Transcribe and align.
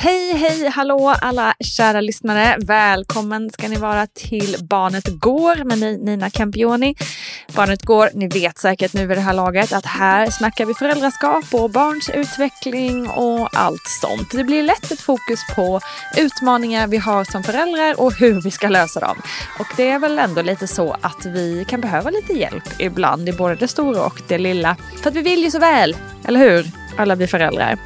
Hej, 0.00 0.32
hej, 0.34 0.68
hallå 0.68 1.14
alla 1.20 1.54
kära 1.60 2.00
lyssnare. 2.00 2.56
Välkommen 2.58 3.50
ska 3.50 3.68
ni 3.68 3.76
vara 3.76 4.06
till 4.06 4.56
Barnet 4.60 5.06
Går 5.20 5.64
med 5.64 5.78
mig 5.78 5.98
Nina 5.98 6.30
Campioni. 6.30 6.94
Barnet 7.56 7.82
Går, 7.82 8.10
ni 8.14 8.28
vet 8.28 8.58
säkert 8.58 8.94
nu 8.94 9.06
vid 9.06 9.16
det 9.16 9.20
här 9.20 9.34
laget 9.34 9.72
att 9.72 9.86
här 9.86 10.30
snackar 10.30 10.66
vi 10.66 10.74
föräldraskap 10.74 11.44
och 11.52 11.70
barns 11.70 12.10
utveckling 12.10 13.08
och 13.08 13.48
allt 13.58 13.86
sånt. 14.00 14.30
Det 14.32 14.44
blir 14.44 14.62
lätt 14.62 14.90
ett 14.90 15.00
fokus 15.00 15.40
på 15.54 15.80
utmaningar 16.16 16.86
vi 16.86 16.96
har 16.96 17.24
som 17.24 17.42
föräldrar 17.42 18.00
och 18.00 18.12
hur 18.14 18.42
vi 18.42 18.50
ska 18.50 18.68
lösa 18.68 19.00
dem. 19.00 19.22
Och 19.58 19.66
det 19.76 19.90
är 19.90 19.98
väl 19.98 20.18
ändå 20.18 20.42
lite 20.42 20.66
så 20.66 20.96
att 21.00 21.26
vi 21.26 21.64
kan 21.68 21.80
behöva 21.80 22.10
lite 22.10 22.32
hjälp 22.32 22.80
ibland 22.80 23.28
i 23.28 23.32
både 23.32 23.54
det 23.54 23.68
stora 23.68 24.04
och 24.04 24.20
det 24.28 24.38
lilla. 24.38 24.76
För 25.02 25.10
att 25.10 25.16
vi 25.16 25.22
vill 25.22 25.44
ju 25.44 25.50
så 25.50 25.58
väl, 25.58 25.96
eller 26.24 26.40
hur? 26.40 26.87
Alla 26.98 27.14
vi 27.14 27.26
föräldrar. 27.26 27.78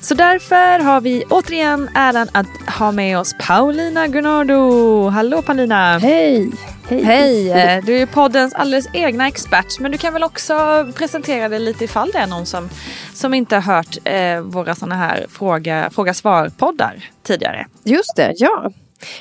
Så 0.00 0.14
därför 0.14 0.78
har 0.78 1.00
vi 1.00 1.24
återigen 1.30 1.88
äran 1.94 2.28
att 2.32 2.46
ha 2.78 2.92
med 2.92 3.18
oss 3.18 3.34
Paulina 3.46 4.06
Gunnardo. 4.06 5.08
Hallå 5.08 5.42
Paulina! 5.42 5.98
Hej! 5.98 6.50
Hej! 6.88 7.04
Hej! 7.48 7.82
Du 7.86 7.96
är 7.96 8.06
poddens 8.06 8.54
alldeles 8.54 8.86
egna 8.92 9.28
expert 9.28 9.80
men 9.80 9.92
du 9.92 9.98
kan 9.98 10.12
väl 10.12 10.22
också 10.22 10.86
presentera 10.94 11.48
dig 11.48 11.58
lite 11.58 11.84
ifall 11.84 12.10
det 12.10 12.18
är 12.18 12.26
någon 12.26 12.46
som, 12.46 12.68
som 13.14 13.34
inte 13.34 13.56
har 13.56 13.62
hört 13.62 13.98
eh, 14.04 14.40
våra 14.40 14.74
sådana 14.74 14.94
här 14.94 15.26
fråga, 15.28 15.90
fråga 15.92 16.14
svar-poddar 16.14 17.04
tidigare. 17.22 17.66
Just 17.84 18.16
det, 18.16 18.32
ja. 18.36 18.72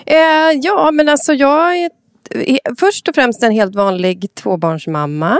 Eh, 0.06 0.60
ja, 0.62 0.92
men 0.92 1.10
alltså 1.10 1.34
jag 1.34 1.78
är 1.78 1.90
först 2.80 3.08
och 3.08 3.16
främst 3.16 3.44
en 3.44 3.52
helt 3.52 3.76
vanlig 3.76 4.36
tvåbarnsmamma. 4.36 5.38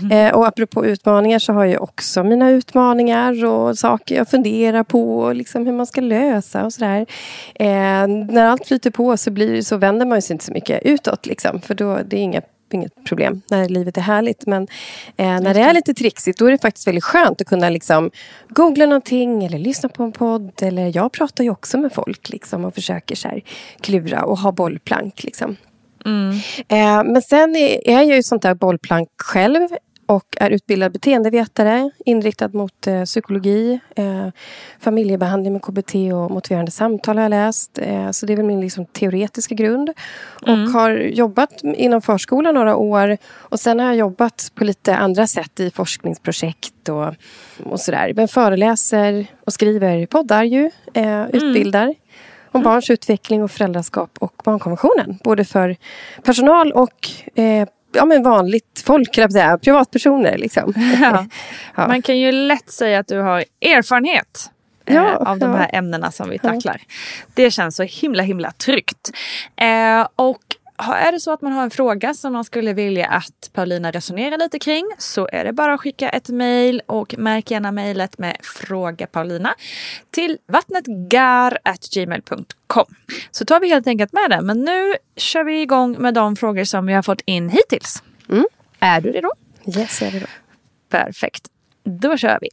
Mm. 0.00 0.28
Eh, 0.28 0.34
och 0.34 0.46
apropå 0.46 0.86
utmaningar 0.86 1.38
så 1.38 1.52
har 1.52 1.64
jag 1.64 1.82
också 1.82 2.24
mina 2.24 2.50
utmaningar 2.50 3.44
och 3.44 3.78
saker 3.78 4.16
jag 4.16 4.28
funderar 4.28 4.82
på. 4.82 5.32
Liksom 5.32 5.66
hur 5.66 5.72
man 5.72 5.86
ska 5.86 6.00
lösa 6.00 6.64
och 6.64 6.72
sådär. 6.72 7.06
Eh, 7.54 8.06
när 8.06 8.46
allt 8.46 8.66
flyter 8.66 8.90
på 8.90 9.16
så, 9.16 9.30
blir, 9.30 9.62
så 9.62 9.76
vänder 9.76 10.06
man 10.06 10.22
sig 10.22 10.34
inte 10.34 10.44
så 10.44 10.52
mycket 10.52 10.82
utåt. 10.82 11.26
Liksom, 11.26 11.60
för 11.60 11.74
då 11.74 11.98
det 12.06 12.16
är 12.16 12.20
inga 12.20 12.42
inget 12.74 13.04
problem 13.04 13.42
när 13.50 13.68
livet 13.68 13.96
är 13.96 14.00
härligt. 14.00 14.46
Men 14.46 14.62
eh, 15.16 15.40
när 15.40 15.54
det 15.54 15.60
är 15.60 15.74
lite 15.74 15.94
trixigt 15.94 16.38
då 16.38 16.46
är 16.46 16.50
det 16.50 16.58
faktiskt 16.58 16.86
väldigt 16.86 17.04
skönt 17.04 17.40
att 17.40 17.46
kunna 17.46 17.70
liksom, 17.70 18.10
googla 18.48 18.86
någonting 18.86 19.44
eller 19.44 19.58
lyssna 19.58 19.88
på 19.88 20.02
en 20.02 20.12
podd. 20.12 20.62
Eller 20.62 20.96
jag 20.96 21.12
pratar 21.12 21.44
ju 21.44 21.50
också 21.50 21.78
med 21.78 21.92
folk 21.92 22.28
liksom, 22.28 22.64
och 22.64 22.74
försöker 22.74 23.16
så 23.16 23.28
här, 23.28 23.42
klura 23.80 24.24
och 24.24 24.38
ha 24.38 24.52
bollplank. 24.52 25.24
Liksom. 25.24 25.56
Mm. 26.04 26.30
Eh, 26.68 27.12
men 27.12 27.22
sen 27.22 27.56
är, 27.56 27.88
är 27.88 28.02
jag 28.02 28.16
ju 28.16 28.22
sånt 28.22 28.42
där 28.42 28.54
bollplank 28.54 29.08
själv 29.22 29.68
och 30.10 30.36
är 30.36 30.50
utbildad 30.50 30.92
beteendevetare 30.92 31.90
inriktad 32.04 32.48
mot 32.48 32.86
eh, 32.86 33.04
psykologi, 33.04 33.80
eh, 33.96 34.28
familjebehandling 34.80 35.52
med 35.52 35.62
KBT 35.62 35.94
och 35.94 36.30
motiverande 36.30 36.70
samtal 36.70 37.16
har 37.16 37.22
jag 37.22 37.30
läst. 37.30 37.78
Eh, 37.78 38.10
så 38.10 38.26
det 38.26 38.32
är 38.32 38.36
väl 38.36 38.46
min 38.46 38.60
liksom, 38.60 38.86
teoretiska 38.86 39.54
grund. 39.54 39.90
Mm. 40.46 40.62
Och 40.62 40.70
har 40.70 40.90
jobbat 40.90 41.50
inom 41.62 42.02
förskolan 42.02 42.54
några 42.54 42.76
år 42.76 43.16
och 43.26 43.60
sen 43.60 43.78
har 43.78 43.86
jag 43.86 43.96
jobbat 43.96 44.52
på 44.54 44.64
lite 44.64 44.96
andra 44.96 45.26
sätt 45.26 45.60
i 45.60 45.70
forskningsprojekt 45.70 46.88
och, 46.88 47.14
och 47.64 47.80
sådär. 47.80 48.12
Men 48.16 48.28
föreläser 48.28 49.26
och 49.44 49.52
skriver 49.52 50.06
poddar 50.06 50.44
ju, 50.44 50.70
eh, 50.94 51.04
mm. 51.04 51.64
Om 52.52 52.62
barns 52.62 52.90
utveckling 52.90 53.42
och 53.42 53.50
föräldraskap 53.50 54.10
och 54.20 54.34
barnkonventionen. 54.44 55.18
Både 55.24 55.44
för 55.44 55.76
personal 56.22 56.72
och 56.72 57.08
eh, 57.34 57.68
ja, 57.92 58.04
men 58.04 58.22
vanligt 58.22 58.82
folk, 58.86 59.14
säga, 59.14 59.58
privatpersoner. 59.58 60.38
Liksom. 60.38 60.74
Ja. 61.00 61.26
ja. 61.76 61.88
Man 61.88 62.02
kan 62.02 62.18
ju 62.18 62.32
lätt 62.32 62.70
säga 62.70 62.98
att 62.98 63.08
du 63.08 63.18
har 63.18 63.44
erfarenhet 63.60 64.50
eh, 64.86 64.94
ja, 64.94 65.16
av 65.16 65.38
de 65.38 65.50
här 65.50 65.70
ämnena 65.72 66.10
som 66.10 66.30
vi 66.30 66.38
tacklar. 66.38 66.80
Det 67.34 67.50
känns 67.50 67.76
så 67.76 67.82
himla 67.82 68.22
himla 68.22 68.50
tryggt. 68.50 69.10
Eh, 69.56 70.08
och 70.16 70.40
är 70.82 71.12
det 71.12 71.20
så 71.20 71.32
att 71.32 71.42
man 71.42 71.52
har 71.52 71.62
en 71.62 71.70
fråga 71.70 72.14
som 72.14 72.32
man 72.32 72.44
skulle 72.44 72.72
vilja 72.72 73.06
att 73.06 73.50
Paulina 73.52 73.90
resonerar 73.90 74.38
lite 74.38 74.58
kring 74.58 74.84
så 74.98 75.28
är 75.32 75.44
det 75.44 75.52
bara 75.52 75.74
att 75.74 75.80
skicka 75.80 76.08
ett 76.08 76.28
mejl 76.28 76.82
och 76.86 77.14
märk 77.18 77.50
gärna 77.50 77.72
mejlet 77.72 78.18
med 78.18 78.36
Fråga 78.42 79.06
Paulina 79.06 79.54
till 80.10 80.38
vattnetgar.gmail.com. 80.46 82.86
Så 83.30 83.44
tar 83.44 83.60
vi 83.60 83.68
helt 83.68 83.86
enkelt 83.86 84.12
med 84.12 84.30
det. 84.30 84.40
Men 84.42 84.64
nu 84.64 84.94
kör 85.16 85.44
vi 85.44 85.62
igång 85.62 85.96
med 85.98 86.14
de 86.14 86.36
frågor 86.36 86.64
som 86.64 86.86
vi 86.86 86.92
har 86.92 87.02
fått 87.02 87.22
in 87.24 87.48
hittills. 87.48 88.02
Mm. 88.28 88.44
Är 88.80 89.00
du 89.00 89.12
redo? 89.12 89.30
Yes, 89.76 90.00
jag 90.00 90.08
är 90.08 90.12
redo. 90.12 90.26
Perfekt. 90.88 91.48
Då 91.84 92.16
kör 92.16 92.38
vi. 92.40 92.48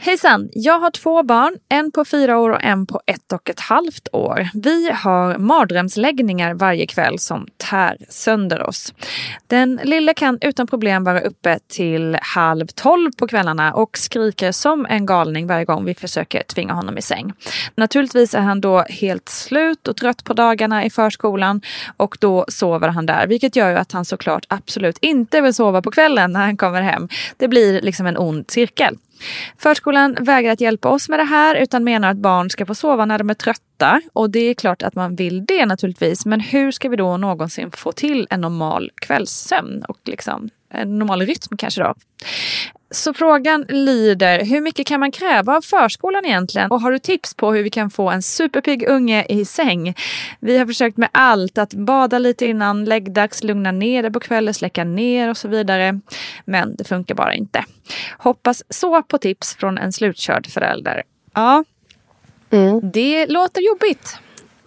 Hejsan! 0.00 0.48
Jag 0.52 0.80
har 0.80 0.90
två 0.90 1.22
barn, 1.22 1.56
en 1.68 1.92
på 1.92 2.04
fyra 2.04 2.38
år 2.38 2.50
och 2.50 2.64
en 2.64 2.86
på 2.86 3.00
ett 3.06 3.32
och 3.32 3.50
ett 3.50 3.60
halvt 3.60 4.08
år. 4.12 4.48
Vi 4.54 4.90
har 4.90 5.38
mardrömsläggningar 5.38 6.54
varje 6.54 6.86
kväll 6.86 7.18
som 7.18 7.46
tär 7.56 7.96
sönder 8.08 8.62
oss. 8.62 8.94
Den 9.46 9.80
lilla 9.82 10.14
kan 10.14 10.38
utan 10.40 10.66
problem 10.66 11.04
vara 11.04 11.20
uppe 11.20 11.58
till 11.68 12.18
halv 12.22 12.66
tolv 12.66 13.10
på 13.18 13.28
kvällarna 13.28 13.74
och 13.74 13.98
skriker 13.98 14.52
som 14.52 14.86
en 14.86 15.06
galning 15.06 15.46
varje 15.46 15.64
gång 15.64 15.84
vi 15.84 15.94
försöker 15.94 16.42
tvinga 16.42 16.72
honom 16.72 16.98
i 16.98 17.02
säng. 17.02 17.32
Naturligtvis 17.74 18.34
är 18.34 18.40
han 18.40 18.60
då 18.60 18.84
helt 18.88 19.28
slut 19.28 19.88
och 19.88 19.96
trött 19.96 20.24
på 20.24 20.34
dagarna 20.34 20.84
i 20.84 20.90
förskolan 20.90 21.60
och 21.96 22.16
då 22.20 22.44
sover 22.48 22.88
han 22.88 23.06
där, 23.06 23.26
vilket 23.26 23.56
gör 23.56 23.70
ju 23.70 23.76
att 23.76 23.92
han 23.92 24.04
såklart 24.04 24.44
absolut 24.48 24.98
inte 25.00 25.40
vill 25.40 25.54
sova 25.54 25.82
på 25.82 25.90
kvällen 25.90 26.32
när 26.32 26.40
han 26.40 26.56
kommer 26.56 26.82
hem. 26.82 27.08
Det 27.36 27.48
blir 27.48 27.80
liksom 27.82 28.06
en 28.06 28.18
ond 28.18 28.50
cirkel. 28.50 28.96
Förskolan 29.58 30.16
vägrar 30.20 30.52
att 30.52 30.60
hjälpa 30.60 30.88
oss 30.88 31.08
med 31.08 31.18
det 31.18 31.24
här 31.24 31.54
utan 31.54 31.84
menar 31.84 32.10
att 32.10 32.16
barn 32.16 32.50
ska 32.50 32.66
få 32.66 32.74
sova 32.74 33.04
när 33.04 33.18
de 33.18 33.30
är 33.30 33.34
trötta. 33.34 34.00
Och 34.12 34.30
det 34.30 34.38
är 34.38 34.54
klart 34.54 34.82
att 34.82 34.94
man 34.94 35.16
vill 35.16 35.44
det 35.44 35.66
naturligtvis. 35.66 36.26
Men 36.26 36.40
hur 36.40 36.70
ska 36.70 36.88
vi 36.88 36.96
då 36.96 37.16
någonsin 37.16 37.70
få 37.70 37.92
till 37.92 38.26
en 38.30 38.40
normal 38.40 38.90
kvällssömn 38.94 39.84
och 39.88 39.98
liksom 40.04 40.50
en 40.70 40.98
normal 40.98 41.22
rytm 41.22 41.56
kanske 41.56 41.82
då? 41.82 41.94
Så 42.90 43.14
frågan 43.14 43.62
lyder, 43.68 44.44
hur 44.44 44.60
mycket 44.60 44.86
kan 44.86 45.00
man 45.00 45.10
kräva 45.12 45.56
av 45.56 45.60
förskolan 45.60 46.24
egentligen? 46.24 46.70
Och 46.70 46.80
har 46.80 46.92
du 46.92 46.98
tips 46.98 47.34
på 47.34 47.52
hur 47.52 47.62
vi 47.62 47.70
kan 47.70 47.90
få 47.90 48.10
en 48.10 48.22
superpigg 48.22 48.88
unge 48.88 49.26
i 49.28 49.44
säng? 49.44 49.94
Vi 50.40 50.58
har 50.58 50.66
försökt 50.66 50.96
med 50.96 51.08
allt, 51.12 51.58
att 51.58 51.74
bada 51.74 52.18
lite 52.18 52.46
innan 52.46 52.84
läggdags, 52.84 53.42
lugna 53.44 53.72
ner 53.72 54.02
det 54.02 54.10
på 54.10 54.20
kvällen, 54.20 54.54
släcka 54.54 54.84
ner 54.84 55.30
och 55.30 55.36
så 55.36 55.48
vidare. 55.48 56.00
Men 56.44 56.76
det 56.76 56.84
funkar 56.84 57.14
bara 57.14 57.34
inte. 57.34 57.64
Hoppas 58.18 58.62
så 58.70 59.02
på 59.02 59.18
tips 59.18 59.54
från 59.56 59.78
en 59.78 59.92
slutkörd 59.92 60.46
förälder. 60.46 61.02
Ja, 61.34 61.64
Mm. 62.50 62.80
det 62.92 63.26
låter 63.26 63.60
jobbigt. 63.60 64.18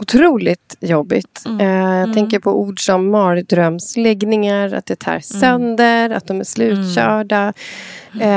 Otroligt 0.01 0.75
jobbigt. 0.79 1.43
Mm. 1.45 1.59
Eh, 1.61 1.99
jag 1.99 2.13
tänker 2.13 2.39
på 2.39 2.59
ord 2.61 2.85
som 2.85 3.09
mardrömsläggningar, 3.11 4.73
att 4.73 4.85
det 4.85 4.95
tär 4.99 5.11
Mm. 5.11 5.21
sönder, 5.21 6.09
att 6.09 6.27
de 6.27 6.39
är 6.39 6.43
slutkörda. 6.43 7.53
Eh, 8.21 8.29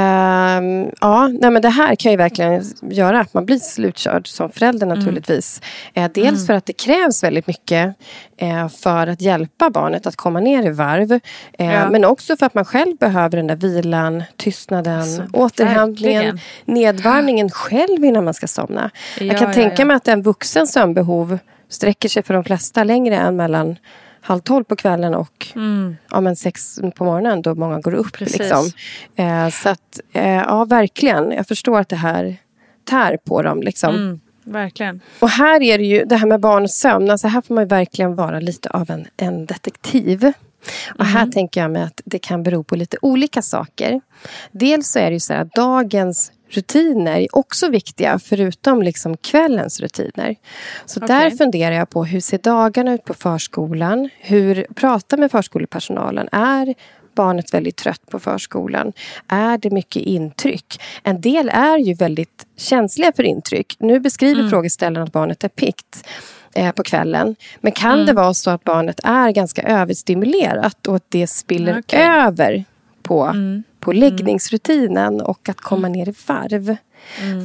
ja, 1.01 1.29
nej, 1.29 1.51
men 1.51 1.63
det 1.63 1.69
här 1.69 1.95
kan 1.95 2.13
ju 2.13 2.17
verkligen 2.19 2.63
göra 2.83 3.21
att 3.21 3.35
man 3.35 3.47
blir 3.47 3.59
slutkörd 3.59 4.27
som 4.29 4.51
förälder 4.51 4.87
Mm. 4.87 4.99
naturligtvis. 4.99 5.61
Eh, 5.95 6.11
dels 6.15 6.47
för 6.47 6.53
att 6.55 6.67
det 6.67 6.73
krävs 6.73 7.25
väldigt 7.25 7.47
mycket 7.47 7.95
eh, 8.37 8.69
för 8.69 9.07
att 9.07 9.21
hjälpa 9.21 9.71
barnet 9.71 10.07
att 10.07 10.17
komma 10.17 10.41
ner 10.41 10.67
i 10.67 10.71
varv. 10.71 11.13
Eh, 11.13 11.21
Ja. 11.75 11.91
Men 11.91 12.05
också 12.05 12.37
för 12.37 12.47
att 12.47 12.55
man 12.55 12.65
själv 12.65 12.97
behöver 12.97 13.37
den 13.37 13.47
där 13.47 13.57
vilan, 13.57 14.23
tystnaden, 14.37 14.99
Alltså, 15.01 15.23
återhämtningen, 15.33 16.23
verkligen. 16.25 16.41
nedvarvningen 16.65 17.51
själv 17.51 18.05
innan 18.05 18.25
man 18.25 18.35
ska 18.35 18.47
somna. 18.47 18.91
Ja, 19.19 19.25
jag 19.25 19.39
kan 19.39 19.49
ja, 19.49 19.55
tänka 19.55 19.85
mig 19.85 19.97
att 19.97 20.09
en 20.09 20.23
vuxens 20.23 20.73
sömnbehov 20.73 21.39
sträcker 21.75 22.09
sig 22.09 22.23
för 22.23 22.35
de 22.35 22.44
flesta 22.44 22.85
längre 22.85 23.17
än 23.17 23.37
mellan 23.37 23.76
halv 24.21 24.41
tolv 24.41 24.65
på 24.65 24.76
kvällen 24.76 25.15
och 25.15 25.47
ja, 26.11 26.21
men 26.21 26.37
sex 26.37 26.79
på 26.97 27.05
morgonen 27.05 27.43
då 27.43 27.55
många 27.55 27.81
går 27.81 27.94
upp. 27.94 28.00
Mm. 28.00 28.12
Precis. 28.12 28.38
Liksom. 28.38 28.71
Eh, 29.17 29.49
så 29.49 29.69
att, 29.69 30.00
eh, 30.12 30.32
ja 30.32 30.65
verkligen. 30.65 31.32
Jag 31.32 31.47
förstår 31.47 31.81
att 31.81 31.88
det 31.88 31.97
här 31.97 32.37
tär 32.85 33.17
på 33.25 33.43
dem. 33.43 33.62
Liksom. 33.62 33.94
Mm, 33.94 34.21
verkligen. 34.44 35.00
Och 35.19 35.29
här 35.29 35.62
är 35.62 35.79
det 35.79 35.85
ju 35.85 36.05
det 36.05 36.17
här 36.17 36.26
med 36.26 36.41
barn 36.41 36.62
och 36.62 36.71
sömn. 36.71 37.11
Alltså 37.11 37.29
här 37.29 37.41
får 37.41 37.55
man 37.55 37.69
verkligen 37.69 38.15
vara 38.15 38.41
lite 38.41 38.69
av 38.69 38.91
en, 38.91 39.06
en 39.17 39.47
detektiv. 39.47 40.32
Och 40.99 41.05
här 41.05 41.27
tänker 41.27 41.61
jag 41.61 41.70
mig 41.70 41.82
att 41.82 42.00
det 42.05 42.19
kan 42.19 42.43
bero 42.43 42.65
på 42.65 42.77
lite 42.77 42.97
olika 43.03 43.43
saker. 43.43 44.00
Dels 44.53 44.88
så 44.88 44.99
är 44.99 45.06
det 45.06 45.12
ju 45.12 45.20
så 45.20 45.32
här 45.32 45.41
att 45.41 45.53
dagens 45.53 46.32
rutiner 46.56 47.21
är 47.21 47.37
också 47.37 47.69
viktiga 47.69 48.19
förutom 48.19 48.83
liksom 48.83 49.17
kvällens 49.17 49.81
rutiner. 49.81 50.37
Så 50.87 51.01
där 51.01 51.27
Okej. 51.27 51.39
funderar 51.39 51.75
jag 51.75 51.91
på 51.91 52.05
hur 52.05 52.21
ser 52.21 52.39
dagarna 52.39 52.95
ut 52.95 53.05
på 53.05 53.15
förskolan? 53.15 54.09
Hur 54.21 54.67
pratar 54.75 55.17
med 55.17 55.31
förskolepersonalen? 55.31 56.29
Är 56.33 56.75
barnet 57.15 57.55
väldigt 57.55 57.77
trött 57.77 58.11
på 58.11 58.19
förskolan? 58.19 58.93
Är 59.29 59.59
det 59.59 59.71
mycket 59.71 60.03
intryck? 60.03 60.81
En 61.03 61.21
del 61.21 61.49
är 61.49 61.79
ju 61.79 61.95
väldigt 61.95 62.47
känsliga 62.56 63.12
för 63.12 63.23
intryck. 63.23 63.77
Nu 63.79 64.01
beskriver 64.01 64.49
frågeställaren 64.49 65.06
att 65.06 65.12
barnet 65.12 65.45
är 65.45 65.49
pikt 65.49 66.09
eh, 66.55 66.73
på 66.73 66.83
kvällen. 66.83 67.37
Men 67.61 67.73
kan 67.73 68.06
det 68.06 68.12
vara 68.12 68.35
så 68.35 68.51
att 68.51 68.65
barnet 68.65 69.01
är 69.05 69.31
ganska 69.31 69.62
överstimulerat 69.62 70.87
och 70.87 70.97
att 70.97 71.06
det 71.09 71.27
spiller 71.27 71.79
Okej. 71.79 72.01
över 72.03 72.65
på, 73.03 73.33
på 73.85 73.93
läggningsrutinen 73.93 75.21
och 75.21 75.49
att 75.49 75.61
komma 75.61 75.89
ner 75.89 76.09
i 76.09 76.15
varv. 76.27 76.77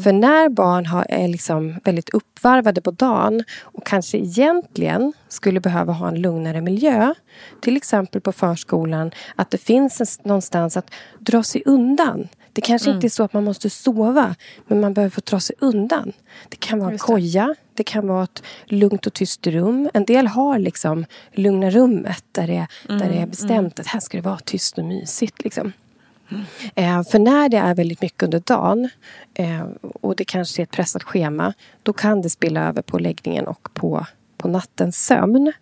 För 0.04 0.14
när 0.14 0.50
barn 0.50 0.86
har, 0.86 1.06
är 1.10 1.28
liksom 1.28 1.80
väldigt 1.84 2.10
uppvarvade 2.10 2.82
på 2.82 2.92
dagen 2.92 3.44
och 3.62 3.86
kanske 3.86 4.18
egentligen 4.18 5.14
skulle 5.28 5.60
behöva 5.60 5.94
ha 5.94 6.08
en 6.08 6.22
lugnare 6.22 6.62
miljö, 6.62 7.14
till 7.62 7.78
exempel 7.78 8.22
på 8.22 8.32
förskolan, 8.32 9.12
att 9.36 9.52
det 9.52 9.58
finns 9.58 10.02
en, 10.02 10.08
någonstans 10.24 10.78
att 10.78 10.92
dra 11.20 11.44
sig 11.44 11.64
undan. 11.66 12.28
Det 12.54 12.62
kanske 12.62 12.92
inte 12.92 13.08
är 13.08 13.10
så 13.10 13.24
att 13.24 13.34
man 13.34 13.44
måste 13.44 13.70
sova, 13.70 14.36
men 14.68 14.80
man 14.80 14.94
behöver 14.94 15.12
få 15.12 15.22
dra 15.26 15.40
sig 15.40 15.56
undan. 15.60 16.14
Det 16.50 16.58
kan 16.58 16.80
vara 16.80 16.92
en 16.92 16.98
koja, 16.98 17.56
det 17.74 17.84
kan 17.84 18.08
vara 18.08 18.24
ett 18.24 18.44
lugnt 18.66 19.08
och 19.08 19.14
tyst 19.14 19.48
rum. 19.48 19.90
En 19.94 20.06
del 20.06 20.28
har 20.28 20.60
liksom 20.60 21.06
lugna 21.34 21.70
rummet 21.70 22.24
där 22.32 22.48
det, 22.48 22.68
där 22.88 23.10
det 23.10 23.18
är 23.18 23.28
bestämt 23.28 23.80
att 23.80 23.88
här 23.88 24.00
ska 24.00 24.18
det 24.18 24.24
vara 24.24 24.40
tyst 24.40 24.78
och 24.78 24.86
mysigt. 24.86 25.44
Liksom. 25.44 25.74
Eh, 26.76 27.04
för 27.04 27.20
när 27.20 27.50
det 27.50 27.58
är 27.58 27.76
väldigt 27.76 28.02
mycket 28.02 28.24
under 28.24 28.40
dagen 28.40 28.90
eh, 29.34 29.68
och 30.02 30.16
det 30.16 30.26
kanske 30.26 30.62
är 30.62 30.64
ett 30.64 30.72
pressat 30.72 31.04
schema 31.04 31.54
då 31.84 31.94
kan 31.94 32.22
det 32.22 32.30
spilla 32.30 32.68
över 32.68 32.82
på 32.82 33.00
läggningen 33.00 33.48
och 33.48 33.70
på, 33.74 34.06
på 34.38 34.48
nattens 34.48 35.06
sömn. 35.06 35.54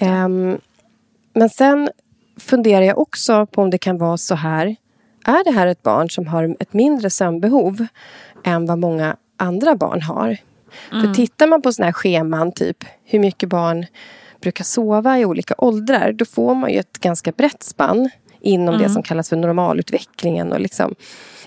Ehm, 0.00 0.58
men 1.32 1.50
sen 1.50 1.90
funderar 2.36 2.84
jag 2.84 2.98
också 2.98 3.46
på 3.46 3.62
om 3.62 3.70
det 3.70 3.78
kan 3.78 3.98
vara 3.98 4.16
så 4.16 4.34
här. 4.34 4.76
Är 5.24 5.44
det 5.44 5.50
här 5.50 5.66
ett 5.66 5.82
barn 5.82 6.10
som 6.10 6.26
har 6.26 6.56
ett 6.60 6.72
mindre 6.72 7.10
sömnbehov 7.10 7.86
än 8.44 8.66
vad 8.66 8.78
många 8.78 9.16
andra 9.36 9.76
barn 9.76 10.02
har? 10.02 10.36
För 10.90 11.14
tittar 11.14 11.46
man 11.46 11.62
på 11.62 11.72
såna 11.72 11.86
här 11.86 11.92
scheman, 11.92 12.52
typ 12.52 12.84
hur 13.04 13.18
mycket 13.18 13.48
barn 13.48 13.86
brukar 14.40 14.64
sova 14.64 15.18
i 15.18 15.24
olika 15.24 15.54
åldrar, 15.58 16.12
då 16.12 16.24
får 16.24 16.54
man 16.54 16.70
ju 16.70 16.78
ett 16.78 16.98
ganska 16.98 17.32
brett 17.32 17.62
spann 17.62 18.10
inom 18.48 18.78
det 18.78 18.88
som 18.88 19.02
kallas 19.02 19.28
för 19.28 19.36
normalutvecklingen. 19.36 20.52
Och 20.52 20.60
liksom. 20.60 20.94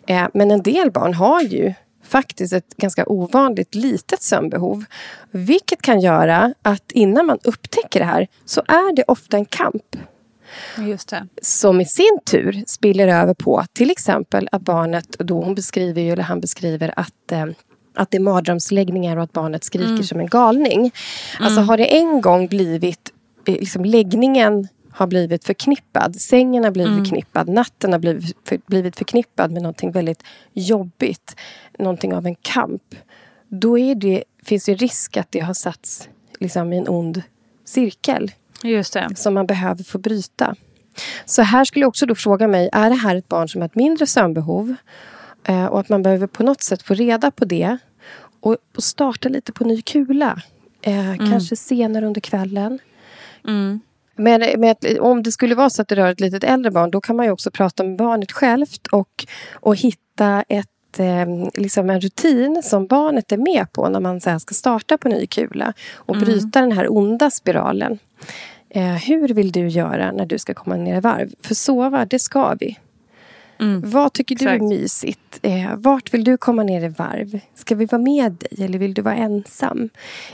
eh, 0.08 0.28
men 0.34 0.52
en 0.52 0.62
del 0.62 0.92
barn 0.92 1.14
har 1.14 1.42
ju 1.42 1.74
faktiskt 2.04 2.54
ett 2.54 2.78
ganska 2.78 3.06
ovanligt 3.08 3.76
litet 3.76 4.22
sömnbehov. 4.22 4.84
Vilket 5.32 5.82
kan 5.82 6.00
göra 6.00 6.54
att 6.62 6.92
innan 6.92 7.26
man 7.26 7.40
upptäcker 7.44 8.00
det 8.00 8.06
här 8.06 8.28
så 8.46 8.62
är 8.68 8.96
det 8.96 9.04
ofta 9.08 9.38
en 9.38 9.46
kamp 9.46 9.96
Just 10.88 11.10
det. 11.10 11.28
som 11.42 11.82
i 11.82 11.86
sin 11.86 12.20
tur 12.26 12.64
spiller 12.68 13.08
över 13.08 13.34
på 13.34 13.64
till 13.74 13.92
exempel 13.92 14.50
att 14.52 14.62
barnet, 14.62 15.16
då 15.20 15.42
hon 15.42 15.56
beskriver 15.56 16.02
ju, 16.02 16.12
eller 16.12 16.24
han 16.24 16.42
beskriver 16.42 16.94
att 16.96 17.32
eh, 17.32 17.46
att 17.96 18.12
det 18.12 18.18
är 18.18 18.22
mardrömsläggningar 18.22 19.18
och 19.18 19.24
att 19.24 19.34
barnet 19.34 19.64
skriker 19.64 20.04
som 20.04 20.20
en 20.20 20.28
galning. 20.28 20.92
Alltså 21.40 21.62
har 21.62 21.78
det 21.78 21.98
en 21.98 22.22
gång 22.22 22.48
blivit, 22.48 23.12
eh, 23.48 23.54
liksom 23.54 23.86
läggningen 23.86 24.68
har 24.94 25.08
blivit 25.08 25.44
förknippad, 25.46 26.16
sängen 26.16 26.64
har 26.64 26.72
blivit 26.72 26.98
förknippad, 26.98 27.50
natten 27.50 27.92
har 27.92 28.00
blivit, 28.00 28.38
för, 28.44 28.60
blivit 28.66 28.96
förknippad 28.96 29.52
med 29.52 29.62
någonting 29.62 29.92
väldigt 29.92 30.24
jobbigt, 30.54 31.36
någonting 31.80 32.14
av 32.14 32.26
en 32.26 32.36
kamp. 32.36 32.96
Då 33.48 33.80
är 33.80 33.96
det, 33.96 34.24
finns 34.44 34.66
det 34.66 34.74
risk 34.74 35.18
att 35.18 35.32
det 35.32 35.40
har 35.40 35.54
satts 35.54 36.10
liksom, 36.40 36.74
i 36.74 36.78
en 36.78 36.88
ond 36.88 37.22
cirkel 37.66 38.32
Just 38.64 38.94
det. 38.94 39.16
som 39.16 39.34
man 39.34 39.46
behöver 39.48 39.84
få 39.84 39.98
bryta. 39.98 40.56
Så 41.26 41.42
här 41.42 41.66
skulle 41.66 41.84
jag 41.84 41.90
också 41.90 42.06
då 42.06 42.16
fråga 42.16 42.48
mig, 42.48 42.70
är 42.74 42.90
det 42.90 42.96
här 42.96 43.16
ett 43.16 43.28
barn 43.28 43.50
som 43.50 43.62
har 43.62 43.66
ett 43.66 43.76
mindre 43.76 44.08
sömnbehov? 44.08 44.76
Eh, 45.44 45.66
och 45.66 45.80
att 45.80 45.90
man 45.90 46.04
behöver 46.04 46.28
på 46.28 46.44
något 46.44 46.62
sätt 46.62 46.82
få 46.82 46.94
reda 46.94 47.32
på 47.32 47.46
det 47.46 47.78
och, 48.40 48.58
och 48.76 48.84
starta 48.84 49.30
lite 49.30 49.52
på 49.52 49.64
ny 49.64 49.82
kula. 49.82 50.42
Eh, 50.82 51.16
Kanske 51.18 51.56
senare 51.56 52.06
under 52.06 52.22
kvällen. 52.22 52.80
Men, 54.16 54.60
men 54.60 54.76
om 55.00 55.24
det 55.24 55.32
skulle 55.32 55.56
vara 55.56 55.70
så 55.70 55.82
att 55.82 55.88
det 55.88 55.96
rör 55.96 56.12
ett 56.12 56.20
litet 56.20 56.44
äldre 56.44 56.72
barn 56.72 56.92
då 56.92 57.02
kan 57.02 57.16
man 57.16 57.26
ju 57.26 57.32
också 57.32 57.52
prata 57.52 57.84
med 57.84 57.98
barnet 57.98 58.32
självt 58.32 58.88
och, 58.88 59.26
och 59.54 59.76
hitta 59.76 60.44
ett 60.48 61.00
eh, 61.00 61.26
liksom 61.54 61.90
en 61.90 62.02
rutin 62.02 62.62
som 62.64 62.88
barnet 62.88 63.32
är 63.32 63.38
med 63.38 63.74
på 63.74 63.90
när 63.90 64.00
man 64.00 64.22
så 64.22 64.30
här 64.30 64.40
ska 64.40 64.54
starta 64.54 64.98
på 64.98 65.10
ny 65.10 65.28
kula 65.28 65.74
och 65.96 66.18
bryta 66.18 66.62
den 66.62 66.72
här 66.72 66.94
onda 66.94 67.32
spiralen. 67.32 68.00
Eh, 68.70 68.94
hur 68.94 69.28
vill 69.28 69.52
du 69.52 69.68
göra 69.68 70.12
när 70.12 70.26
du 70.26 70.40
ska 70.40 70.54
komma 70.54 70.76
ner 70.76 70.98
i 70.98 71.00
varv? 71.00 71.30
För 71.42 71.56
sova, 71.56 72.06
det 72.06 72.20
ska 72.20 72.56
vi. 72.60 72.78
Mm. 73.62 73.82
Vad 73.90 74.14
tycker 74.14 74.36
du 74.36 74.46
är 74.48 74.60
mysigt? 74.60 75.40
Eh, 75.42 75.76
vart 75.76 76.14
vill 76.14 76.24
du 76.24 76.38
komma 76.38 76.64
ner 76.64 76.84
i 76.86 76.88
varv? 76.88 77.40
Ska 77.56 77.76
vi 77.76 77.86
vara 77.86 78.02
med 78.02 78.32
dig 78.32 78.66
eller 78.66 78.80
vill 78.80 78.94
du 78.94 79.02
vara 79.02 79.16
ensam? 79.16 79.90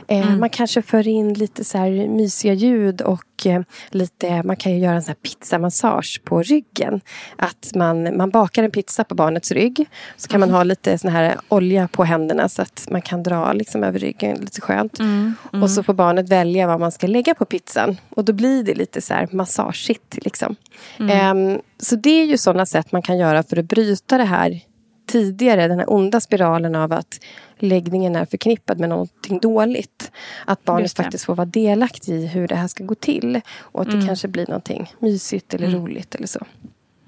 Eh, 0.07 0.27
Mm. 0.27 0.39
Man 0.39 0.50
kanske 0.50 0.81
för 0.81 1.07
in 1.07 1.34
lite 1.34 1.63
så 1.63 1.77
här 1.77 2.07
mysiga 2.07 2.53
ljud 2.53 3.01
och 3.01 3.46
eh, 3.46 3.62
lite, 3.89 4.43
man 4.43 4.55
kan 4.55 4.72
ju 4.72 4.79
göra 4.79 4.96
en 4.96 5.01
sån 5.03 5.07
här 5.10 5.29
pizzamassage 5.29 6.22
på 6.24 6.41
ryggen. 6.41 7.01
Att 7.36 7.72
man, 7.75 8.17
man 8.17 8.29
bakar 8.29 8.63
en 8.63 8.72
pizza 8.72 9.03
på 9.03 9.15
barnets 9.15 9.51
rygg. 9.51 9.86
Så 10.17 10.27
kan 10.27 10.39
man 10.39 10.50
ha 10.51 10.63
lite 10.63 10.98
sån 10.98 11.12
här 11.12 11.36
olja 11.50 11.88
på 11.88 12.03
händerna 12.03 12.50
så 12.50 12.62
att 12.62 12.88
man 12.91 13.01
kan 13.01 13.24
dra 13.24 13.53
liksom 13.53 13.84
över 13.84 14.00
ryggen 14.00 14.38
lite 14.38 14.62
skönt. 14.62 15.00
Mm. 15.00 15.34
Och 15.63 15.69
så 15.72 15.84
får 15.84 15.93
barnet 15.93 16.29
välja 16.29 16.67
vad 16.67 16.79
man 16.79 16.91
ska 16.91 17.07
lägga 17.07 17.34
på 17.34 17.46
pizzan. 17.46 17.98
Och 18.10 18.25
då 18.25 18.34
blir 18.34 18.63
det 18.63 18.74
lite 18.75 19.01
så 19.01 19.13
här 19.13 19.27
massageigt. 19.31 20.17
Liksom. 20.25 20.55
Ehm, 21.00 21.62
så 21.79 21.96
det 21.96 22.10
är 22.10 22.25
ju 22.25 22.38
sådana 22.38 22.65
sätt 22.65 22.91
man 22.91 23.01
kan 23.01 23.17
göra 23.17 23.43
för 23.43 23.57
att 23.60 23.65
bryta 23.65 24.17
det 24.17 24.24
här 24.24 24.60
tidigare, 25.07 25.67
den 25.67 25.79
här 25.79 25.93
onda 25.93 26.19
spiralen 26.19 26.75
av 26.75 26.93
att 26.93 27.19
läggningen 27.60 28.15
är 28.15 28.25
förknippad 28.25 28.79
med 28.79 28.89
någonting 28.89 29.39
dåligt. 29.39 30.12
Att 30.46 30.63
barnet 30.63 30.96
det. 30.96 31.03
faktiskt 31.03 31.25
får 31.25 31.36
vara 31.36 31.46
delaktig 31.46 32.13
i 32.13 32.25
hur 32.27 32.48
det 32.48 32.55
här 32.55 32.67
ska 32.67 32.84
gå 32.84 32.96
till. 32.96 33.41
Och 33.60 33.81
att 33.81 33.88
det 33.88 33.93
Mm. 33.93 34.07
kanske 34.07 34.27
blir 34.27 34.48
någonting 34.48 34.93
mysigt 35.00 35.53
eller 35.53 35.67
roligt 35.72 36.15
eller 36.15 36.27
så. 36.27 36.46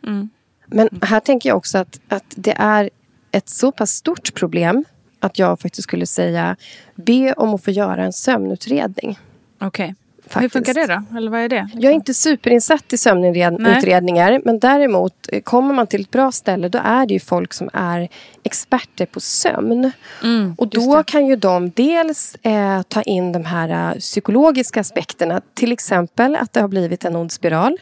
Mm. 0.08 0.30
Men 0.66 0.90
här 1.02 1.20
tänker 1.20 1.50
jag 1.50 1.58
också 1.58 1.78
att, 1.78 2.00
att 2.08 2.24
det 2.36 2.54
är 2.58 2.90
ett 3.32 3.50
så 3.50 3.72
pass 3.72 3.92
stort 3.92 4.34
problem 4.34 4.86
att 5.20 5.40
jag 5.40 5.60
faktiskt 5.60 5.84
skulle 5.84 6.06
säga 6.06 6.56
be 6.96 7.34
om 7.34 7.54
att 7.54 7.64
få 7.64 7.72
göra 7.72 8.04
en 8.04 8.14
sömnutredning. 8.14 9.20
Okej. 9.62 9.88
Hur 9.88 9.96
Faktiskt. 10.30 10.54
funkar 10.54 10.74
det 10.74 10.86
då? 11.12 11.18
Eller 11.18 11.32
vad 11.32 11.40
är 11.40 11.50
det? 11.50 11.70
Jag 11.74 11.92
är 11.92 11.96
inte 11.96 12.14
superinsatt 12.14 12.94
i 12.94 12.98
sömnutredningar 12.98 14.42
men 14.46 14.60
däremot 14.60 15.30
kommer 15.44 15.74
man 15.74 15.88
till 15.88 16.02
ett 16.02 16.12
bra 16.12 16.32
ställe 16.32 16.70
då 16.70 16.80
är 16.84 17.06
det 17.06 17.14
ju 17.14 17.20
folk 17.20 17.54
som 17.54 17.70
är 17.74 18.10
experter 18.44 19.06
på 19.06 19.20
sömn. 19.20 19.92
Mm, 20.24 20.56
Och 20.58 20.68
då 20.68 21.04
kan 21.04 21.28
ju 21.28 21.36
de 21.36 21.70
dels 21.70 22.36
eh, 22.42 22.82
ta 22.82 23.02
in 23.02 23.32
de 23.32 23.46
här 23.46 23.92
eh, 23.94 24.00
psykologiska 24.00 24.80
aspekterna. 24.80 25.42
Till 25.54 25.72
exempel 25.72 26.36
att 26.36 26.54
det 26.54 26.62
har 26.62 26.68
blivit 26.68 27.06
en 27.06 27.16
ond 27.16 27.32
spiral. 27.32 27.78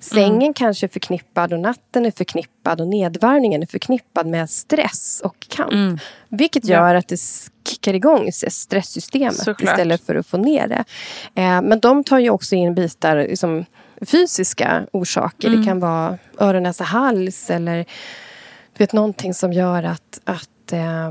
Sängen 0.00 0.32
Mm. 0.42 0.54
kanske 0.54 0.86
är 0.86 0.88
förknippad 0.88 1.52
och 1.52 1.60
natten 1.60 2.06
är 2.06 2.10
förknippad 2.10 2.51
och 2.80 2.88
nedvarvningen 2.88 3.62
är 3.62 3.66
förknippad 3.66 4.26
med 4.26 4.50
stress 4.50 5.20
och 5.24 5.36
kamp. 5.48 5.72
Mm. 5.72 5.98
Vilket 6.28 6.64
Ja. 6.64 6.74
gör 6.76 6.94
att 6.94 7.08
det 7.08 7.20
kickar 7.68 7.94
igång 7.94 8.32
stresssystemet 8.32 9.36
Såklart. 9.36 9.62
istället 9.62 10.06
för 10.06 10.14
att 10.14 10.26
få 10.26 10.36
ner 10.36 10.68
det. 10.68 10.84
Eh, 11.42 11.62
men 11.62 11.80
de 11.80 12.04
tar 12.04 12.18
ju 12.18 12.30
också 12.30 12.54
in 12.54 12.74
bitar 12.74 13.16
liksom, 13.16 13.64
fysiska 14.06 14.86
orsaker. 14.92 15.48
Mm. 15.48 15.60
Det 15.60 15.66
kan 15.66 15.80
vara 15.80 16.18
öron, 16.38 16.62
näsa, 16.62 16.84
hals 16.84 17.50
eller 17.50 17.78
du 18.76 18.78
vet, 18.78 18.92
någonting 18.92 19.34
som 19.34 19.52
gör 19.52 19.82
att, 19.82 20.20
att 20.24 20.72
eh, 20.72 21.10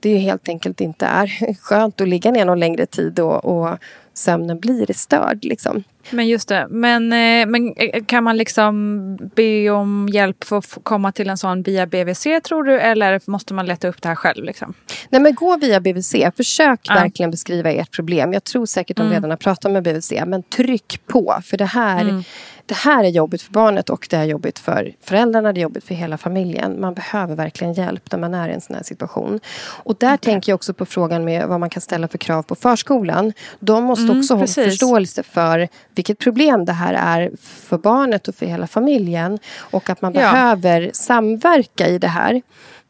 det 0.00 0.08
ju 0.10 0.16
helt 0.16 0.48
enkelt 0.48 0.80
inte 0.80 1.06
är 1.06 1.54
skönt 1.62 2.00
att 2.00 2.08
ligga 2.08 2.30
ner 2.30 2.44
någon 2.44 2.60
längre 2.60 2.86
tid 2.86 3.20
och, 3.20 3.44
och 3.44 3.78
sömnen 4.14 4.60
blir 4.60 4.92
störd. 4.92 5.44
Liksom. 5.44 5.84
Men 6.10 6.28
just 6.28 6.48
det. 6.48 6.66
Men, 6.70 7.12
eh, 7.12 7.46
men 7.46 7.74
eh, 7.76 8.04
kan 8.04 8.24
man 8.24 8.36
liksom 8.36 9.16
be 9.34 9.70
om 9.70 10.08
hjälp 10.12 10.44
för 10.44 10.58
att 10.58 10.78
komma 10.82 11.12
till 11.12 11.28
en 11.30 11.36
sån 11.38 11.62
via 11.62 11.86
BVC 11.86 12.26
tror 12.44 12.64
du? 12.64 12.80
Eller 12.80 13.20
måste 13.26 13.54
man 13.54 13.66
leta 13.66 13.88
upp 13.88 14.02
det 14.02 14.08
här 14.08 14.14
själv? 14.14 14.44
Liksom? 14.44 14.74
Nej, 15.08 15.20
men 15.20 15.34
gå 15.34 15.56
via 15.56 15.80
BVC. 15.80 16.14
Försök 16.36 16.80
Ja. 16.82 16.94
verkligen 16.94 17.30
beskriva 17.30 17.70
ert 17.72 17.90
problem. 17.96 18.32
Jag 18.32 18.44
tror 18.44 18.66
säkert 18.66 18.96
de 18.96 19.02
Mm. 19.02 19.14
redan 19.14 19.30
har 19.30 19.36
pratat 19.36 19.72
med 19.72 19.82
BVC. 19.82 20.12
Men 20.26 20.42
tryck 20.42 21.00
på. 21.06 21.38
För 21.44 21.56
det 21.56 21.64
här, 21.64 22.00
Mm. 22.02 22.22
Det 22.66 22.74
här 22.74 23.04
är 23.04 23.08
jobbigt 23.08 23.42
för 23.42 23.52
barnet 23.52 23.90
och 23.90 24.06
det 24.10 24.16
är 24.16 24.24
jobbigt 24.24 24.58
för 24.58 24.92
föräldrarna. 25.02 25.52
Det 25.52 25.60
är 25.60 25.62
jobbigt 25.62 25.84
för 25.84 25.94
hela 25.94 26.18
familjen. 26.18 26.80
Man 26.80 26.94
behöver 26.94 27.34
verkligen 27.36 27.72
hjälp 27.72 28.12
när 28.12 28.18
man 28.18 28.34
är 28.34 28.48
i 28.48 28.52
en 28.52 28.60
sån 28.60 28.76
här 28.76 28.82
situation. 28.82 29.40
Och 29.84 29.96
där 30.00 30.16
tänker 30.16 30.52
jag 30.52 30.54
också 30.56 30.74
på 30.74 30.86
frågan 30.86 31.24
med 31.24 31.48
vad 31.48 31.60
man 31.60 31.70
kan 31.70 31.80
ställa 31.80 32.08
för 32.08 32.18
krav 32.18 32.42
på 32.42 32.54
förskolan. 32.54 33.32
De 33.60 33.84
måste 33.84 34.04
Mm, 34.04 34.18
också 34.18 34.34
ha 34.34 34.40
precis. 34.40 34.64
förståelse 34.64 35.22
för 35.22 35.68
vilket 35.94 36.18
problem 36.18 36.64
det 36.64 36.72
här 36.72 36.94
är 36.94 37.30
för 37.40 37.78
barnet 37.78 38.28
och 38.28 38.34
för 38.34 38.46
hela 38.46 38.66
familjen. 38.66 39.38
Och 39.58 39.90
att 39.90 40.02
man 40.02 40.14
Ja. 40.14 40.20
behöver 40.20 40.90
samverka 40.94 41.88
i 41.88 41.98
det 41.98 42.08
här. 42.08 42.42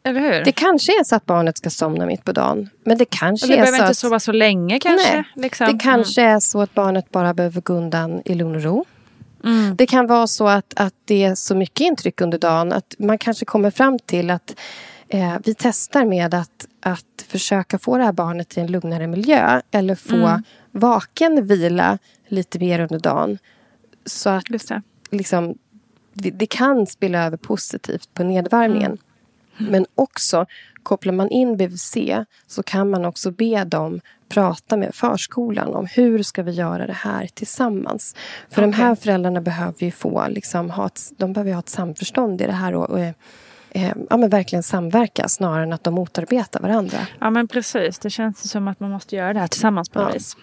Eller 0.03 0.19
hur? 0.21 0.43
Det 0.45 0.51
kanske 0.51 0.91
är 0.91 1.03
så 1.03 1.15
att 1.15 1.25
barnet 1.25 1.57
ska 1.57 1.69
somna 1.69 2.05
mitt 2.05 2.23
på 2.23 2.31
dagen. 2.31 2.69
Men 2.85 2.97
det 2.97 3.05
kanske 3.05 3.47
det 3.47 3.53
är 3.53 3.57
behöver 3.57 3.77
så 3.77 3.83
inte 3.83 3.89
att 3.91 3.97
sova 3.97 4.19
så 4.19 4.31
länge 4.31 4.79
kanske? 4.79 5.13
Nej, 5.15 5.23
liksom. 5.35 5.67
det 5.77 5.83
kanske 5.83 6.21
är 6.21 6.39
så 6.39 6.61
att 6.61 6.73
barnet 6.73 7.09
bara 7.11 7.33
behöver 7.33 7.61
gå 7.61 7.73
undan 7.73 8.21
i 8.25 8.33
lugn 8.33 8.55
och 8.55 8.61
ro. 8.63 8.85
Mm. 9.45 9.75
Det 9.75 9.85
kan 9.85 10.07
vara 10.07 10.27
så 10.27 10.47
att, 10.47 10.73
att 10.75 10.93
det 11.05 11.23
är 11.23 11.35
så 11.35 11.55
mycket 11.55 11.81
intryck 11.81 12.21
under 12.21 12.37
dagen 12.37 12.71
att 12.71 12.95
man 12.99 13.17
kanske 13.17 13.45
kommer 13.45 13.71
fram 13.71 13.99
till 13.99 14.29
att 14.29 14.55
eh, 15.07 15.35
vi 15.43 15.53
testar 15.53 16.05
med 16.05 16.33
att, 16.33 16.67
att 16.81 17.25
försöka 17.27 17.79
få 17.79 17.97
det 17.97 18.03
här 18.03 18.11
barnet 18.11 18.57
i 18.57 18.61
en 18.61 18.67
lugnare 18.67 19.07
miljö 19.07 19.61
eller 19.71 19.95
få 19.95 20.15
Mm. 20.15 20.43
vaken 20.71 21.47
vila 21.47 21.97
lite 22.27 22.59
mer 22.59 22.79
under 22.79 22.99
dagen. 22.99 23.37
Så 24.05 24.29
att 24.29 24.45
det. 24.49 24.81
liksom, 25.11 25.57
det, 26.13 26.31
det 26.31 26.45
kan 26.45 26.87
spilla 26.87 27.25
över 27.25 27.37
positivt 27.37 28.13
på 28.13 28.23
nedvärmningen. 28.23 28.97
Men 29.57 29.85
också 29.95 30.45
kopplar 30.85 31.13
man 31.13 31.29
in 31.29 31.57
BVC 31.57 31.97
så 32.47 32.63
kan 32.63 32.89
man 32.89 33.05
också 33.05 33.31
be 33.31 33.63
dem 33.63 34.01
prata 34.29 34.77
med 34.77 34.95
förskolan 34.95 35.73
om 35.75 35.85
hur 35.85 36.23
ska 36.23 36.43
vi 36.43 36.51
göra 36.51 36.87
det 36.87 36.93
här 36.93 37.27
tillsammans. 37.33 38.15
För 38.49 38.61
de 38.61 38.73
här 38.73 38.95
föräldrarna 38.95 39.41
behöver 39.41 39.83
ju 39.85 39.91
få 39.91 40.27
liksom, 40.29 40.69
ha 40.69 40.85
ett, 40.85 41.01
de 41.17 41.33
behöver 41.33 41.53
ha 41.53 41.59
ett 41.59 41.69
samförstånd 41.69 42.41
i 42.41 42.45
det 42.45 42.51
här 42.51 42.75
och, 42.75 42.89
och 42.89 42.99
eh, 42.99 43.93
ja, 44.09 44.17
men 44.17 44.29
verkligen 44.29 44.63
samverka 44.63 45.27
snarare 45.27 45.63
än 45.63 45.73
att 45.73 45.83
de 45.83 45.93
motarbetar 45.93 46.59
varandra. 46.59 46.97
Ja 47.19 47.29
men 47.29 47.47
precis. 47.47 47.99
Det 47.99 48.09
känns 48.09 48.49
som 48.49 48.67
att 48.67 48.79
man 48.79 48.91
måste 48.91 49.15
göra 49.15 49.33
det 49.33 49.39
här 49.39 49.47
tillsammans 49.47 49.89
på 49.89 49.99
något 49.99 50.09
Ja. 50.09 50.13
vis. 50.13 50.37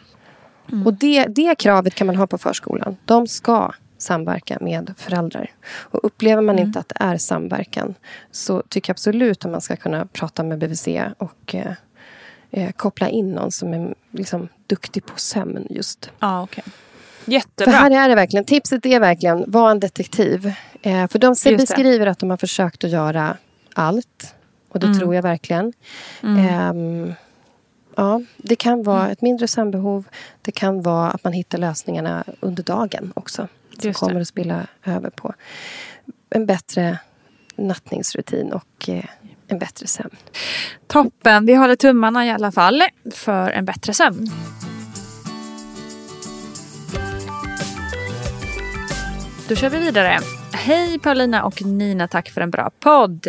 Och 0.87 0.95
det, 0.95 1.25
det 1.25 1.55
kravet 1.59 1.95
kan 1.95 2.07
man 2.07 2.17
ha 2.17 2.27
på 2.27 2.39
förskolan. 2.39 2.97
De 3.05 3.27
ska 3.27 3.73
samverka 4.03 4.59
med 4.61 4.95
föräldrar. 4.99 5.51
Och 5.65 6.01
upplever 6.05 6.43
man 6.43 6.59
inte 6.59 6.79
att 6.79 6.89
det 6.89 6.97
är 7.01 7.17
samverkan 7.17 7.95
så 8.31 8.63
tycker 8.69 8.91
jag 8.91 8.95
absolut 8.95 9.45
att 9.45 9.51
man 9.51 9.61
ska 9.61 9.77
kunna 9.77 10.07
prata 10.07 10.43
med 10.43 10.59
BVC 10.59 10.89
och 11.19 11.55
eh, 11.55 11.73
eh, 12.51 12.73
koppla 12.73 13.09
in 13.09 13.31
någon 13.33 13.53
som 13.53 13.75
är 13.75 13.95
liksom, 14.11 14.49
duktig 14.67 15.07
på 15.07 15.13
sömn 15.17 15.67
just. 15.71 16.11
Okej. 16.21 16.65
För 17.25 17.33
Jättebra. 17.33 17.73
här 17.73 17.91
är 17.91 18.09
det 18.09 18.15
verkligen, 18.15 18.45
tipset 18.45 18.87
är 18.87 19.01
verkligen, 19.01 19.45
var 19.47 19.71
en 19.71 19.81
detektiv. 19.81 20.53
Eh, 20.83 21.07
för 21.09 21.19
de 21.19 21.35
ser- 21.37 21.57
beskriver 21.57 22.07
att 22.07 22.19
de 22.19 22.31
har 22.31 22.37
försökt 22.37 22.85
att 22.85 22.91
göra 22.91 23.37
allt. 23.75 24.35
Och 24.69 24.81
det 24.81 24.87
Mm. 24.87 24.99
tror 24.99 25.15
jag 25.15 25.23
verkligen. 25.23 25.73
Ehm, 26.23 27.13
ja, 27.97 28.21
det 28.37 28.57
kan 28.57 28.83
vara 28.83 29.01
Mm. 29.01 29.13
ett 29.13 29.23
mindre 29.23 29.49
sömnbehov. 29.49 30.05
Det 30.43 30.53
kan 30.53 30.83
vara 30.83 31.11
att 31.11 31.25
man 31.25 31.33
hittar 31.33 31.59
lösningarna 31.59 32.25
under 32.41 32.63
dagen 32.63 33.13
också. 33.17 33.49
Som 33.79 33.89
Just 33.89 34.01
det. 34.01 34.07
kommer 34.07 34.21
att 34.21 34.29
spilla 34.29 34.67
över 34.85 35.11
på 35.11 35.35
en 36.31 36.47
bättre 36.47 36.99
nattningsrutin 37.57 38.53
och 38.53 38.89
eh, 38.89 39.05
en 39.49 39.59
bättre 39.59 39.87
sömn. 39.87 40.17
Toppen. 40.87 41.47
Vi 41.47 41.55
håller 41.55 41.77
tummarna 41.77 42.27
i 42.27 42.31
alla 42.31 42.53
fall 42.53 42.83
för 43.15 43.51
en 43.51 43.65
bättre 43.65 43.95
sömn. 43.95 44.31
Då 49.49 49.57
kör 49.57 49.71
vi 49.71 49.79
vidare. 49.79 50.21
Hej 50.55 50.99
Paulina 50.99 51.45
och 51.45 51.63
Nina, 51.63 52.09
tack 52.09 52.31
för 52.31 52.41
en 52.41 52.51
bra 52.51 52.71
podd. 52.81 53.27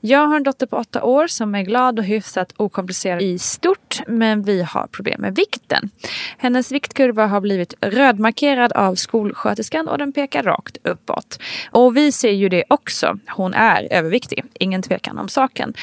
Jag 0.00 0.26
har 0.26 0.36
en 0.36 0.42
dotter 0.42 0.66
på 0.66 0.76
åtta 0.76 1.02
år 1.02 1.26
som 1.26 1.54
är 1.54 1.62
glad 1.62 1.98
och 1.98 2.04
hyfsat 2.04 2.52
okomplicerad 2.56 3.22
i 3.22 3.38
stort, 3.38 4.00
men 4.06 4.42
vi 4.42 4.62
har 4.62 4.86
problem 4.86 5.20
med 5.20 5.36
vikten. 5.36 5.90
Hennes 6.38 6.72
viktkurva 6.72 7.26
har 7.26 7.40
blivit 7.40 7.74
rödmarkerad 7.80 8.72
av 8.72 8.94
skolsköterskan 8.94 9.88
och 9.88 9.98
den 9.98 10.12
pekar 10.12 10.42
rakt 10.42 10.76
uppåt. 10.84 11.38
Och 11.70 11.96
vi 11.96 12.12
ser 12.12 12.30
ju 12.32 12.48
det 12.48 12.64
också. 12.68 13.18
Hon 13.28 13.54
är 13.54 13.88
överviktig, 13.92 14.44
ingen 14.54 14.82
tvekan 14.82 15.18
om 15.18 15.28
saken. 15.28 15.74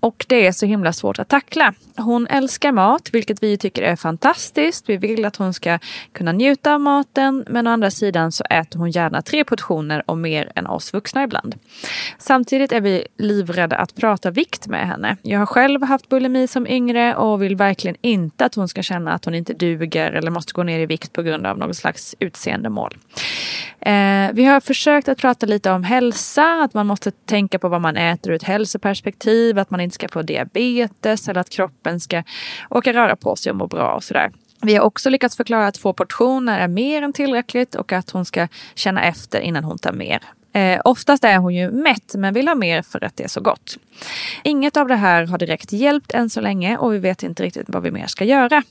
Och 0.00 0.24
det 0.28 0.46
är 0.46 0.52
så 0.52 0.66
himla 0.66 0.92
svårt 0.92 1.18
att 1.18 1.28
tackla. 1.28 1.74
Hon 1.96 2.26
älskar 2.26 2.72
mat, 2.72 3.08
vilket 3.12 3.42
vi 3.42 3.58
tycker 3.58 3.82
är 3.82 3.96
fantastiskt. 3.96 4.88
Vi 4.88 4.96
vill 4.96 5.24
att 5.24 5.36
hon 5.36 5.54
ska 5.54 5.78
kunna 6.12 6.32
njuta 6.32 6.74
av 6.74 6.80
maten, 6.80 7.44
men 7.48 7.66
å 7.66 7.70
andra 7.70 7.90
sidan 7.90 8.32
så 8.32 8.44
äter 8.44 8.78
hon 8.78 8.90
gärna 8.90 9.22
tre 9.22 9.44
portioner 9.44 10.02
och 10.06 10.18
mer 10.18 10.39
än 10.54 10.66
oss 10.66 10.92
vuxna 10.92 11.24
ibland. 11.24 11.54
Samtidigt 12.18 12.72
är 12.72 12.80
vi 12.80 13.06
livrädda 13.18 13.76
att 13.76 13.94
prata 13.94 14.30
vikt 14.30 14.66
med 14.66 14.86
henne. 14.86 15.16
Jag 15.22 15.38
har 15.38 15.46
själv 15.46 15.82
haft 15.82 16.08
bulimi 16.08 16.46
som 16.46 16.66
yngre 16.66 17.14
och 17.14 17.42
vill 17.42 17.56
verkligen 17.56 17.96
inte 18.00 18.44
att 18.44 18.54
hon 18.54 18.68
ska 18.68 18.82
känna 18.82 19.12
att 19.12 19.24
hon 19.24 19.34
inte 19.34 19.54
duger 19.54 20.12
eller 20.12 20.30
måste 20.30 20.52
gå 20.52 20.62
ner 20.62 20.78
i 20.78 20.86
vikt 20.86 21.12
på 21.12 21.22
grund 21.22 21.46
av 21.46 21.58
något 21.58 21.76
slags 21.76 22.14
utseendemål. 22.18 22.96
Eh, 23.80 24.30
vi 24.32 24.44
har 24.44 24.60
försökt 24.60 25.08
att 25.08 25.18
prata 25.18 25.46
lite 25.46 25.70
om 25.70 25.84
hälsa, 25.84 26.62
att 26.62 26.74
man 26.74 26.86
måste 26.86 27.10
tänka 27.10 27.58
på 27.58 27.68
vad 27.68 27.80
man 27.80 27.96
äter 27.96 28.32
ur 28.32 28.36
ett 28.36 28.42
hälsoperspektiv, 28.42 29.58
att 29.58 29.70
man 29.70 29.80
inte 29.80 29.94
ska 29.94 30.08
få 30.08 30.22
diabetes 30.22 31.28
eller 31.28 31.40
att 31.40 31.50
kroppen 31.50 32.00
ska 32.00 32.22
åka 32.70 32.92
röra 32.92 33.16
på 33.16 33.36
sig 33.36 33.50
och 33.50 33.56
må 33.56 33.66
bra 33.66 33.94
och 33.94 34.04
sådär. 34.04 34.30
Vi 34.62 34.76
har 34.76 34.84
också 34.84 35.10
lyckats 35.10 35.36
förklara 35.36 35.66
att 35.66 35.74
två 35.74 35.92
portioner 35.92 36.60
är 36.60 36.68
mer 36.68 37.02
än 37.02 37.12
tillräckligt 37.12 37.74
och 37.74 37.92
att 37.92 38.10
hon 38.10 38.24
ska 38.24 38.48
känna 38.74 39.02
efter 39.04 39.40
innan 39.40 39.64
hon 39.64 39.78
tar 39.78 39.92
mer. 39.92 40.22
Eh, 40.52 40.80
oftast 40.84 41.24
är 41.24 41.38
hon 41.38 41.54
ju 41.54 41.70
mätt 41.70 42.14
men 42.14 42.34
vill 42.34 42.48
ha 42.48 42.54
mer 42.54 42.82
för 42.82 43.04
att 43.04 43.16
det 43.16 43.24
är 43.24 43.28
så 43.28 43.40
gott. 43.40 43.76
Inget 44.44 44.76
av 44.76 44.88
det 44.88 44.96
här 44.96 45.26
har 45.26 45.38
direkt 45.38 45.72
hjälpt 45.72 46.12
än 46.12 46.30
så 46.30 46.40
länge 46.40 46.76
och 46.76 46.94
vi 46.94 46.98
vet 46.98 47.22
inte 47.22 47.42
riktigt 47.42 47.66
vad 47.68 47.82
vi 47.82 47.90
mer 47.90 48.06
ska 48.06 48.24
göra. 48.24 48.62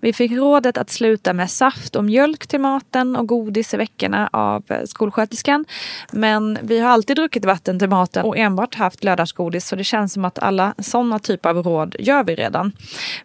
Vi 0.00 0.12
fick 0.12 0.32
rådet 0.32 0.78
att 0.78 0.90
sluta 0.90 1.32
med 1.32 1.50
saft 1.50 1.96
och 1.96 2.04
mjölk 2.04 2.46
till 2.46 2.60
maten 2.60 3.16
och 3.16 3.26
godis 3.26 3.74
i 3.74 3.76
veckorna 3.76 4.30
av 4.32 4.64
eh, 4.68 4.84
skolsköterskan. 4.84 5.64
Men 6.12 6.58
vi 6.62 6.78
har 6.78 6.90
alltid 6.90 7.16
druckit 7.16 7.44
vatten 7.44 7.78
till 7.78 7.88
maten 7.88 8.24
och 8.24 8.36
enbart 8.36 8.74
haft 8.74 9.04
lördagsgodis 9.04 9.68
så 9.68 9.76
det 9.76 9.84
känns 9.84 10.12
som 10.12 10.24
att 10.24 10.38
alla 10.38 10.74
sådana 10.78 11.18
typer 11.18 11.50
av 11.50 11.56
råd 11.56 11.96
gör 11.98 12.24
vi 12.24 12.34
redan. 12.34 12.72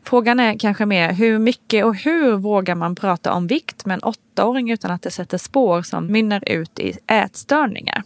Frågan 0.03 0.39
är 0.39 0.60
kanske 0.60 0.86
mer 0.86 1.13
hur 1.13 1.39
mycket 1.39 1.86
och 1.86 1.96
hur 1.96 2.32
vågar 2.32 2.75
man 2.75 2.96
prata 2.96 3.34
om 3.34 3.48
vikt 3.48 3.86
med 3.86 3.96
en 3.96 4.03
åttaåring 4.34 4.72
utan 4.72 4.92
att 4.92 5.02
det 5.02 5.12
sätter 5.12 5.38
spår 5.38 5.82
som 5.82 6.12
mynnar 6.12 6.50
ut 6.50 6.80
i 6.80 6.98
ätstörningar? 7.08 8.04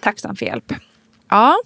Tacksam 0.00 0.36
för 0.36 0.46
hjälp. 0.46 0.72
Ja, 1.28 1.56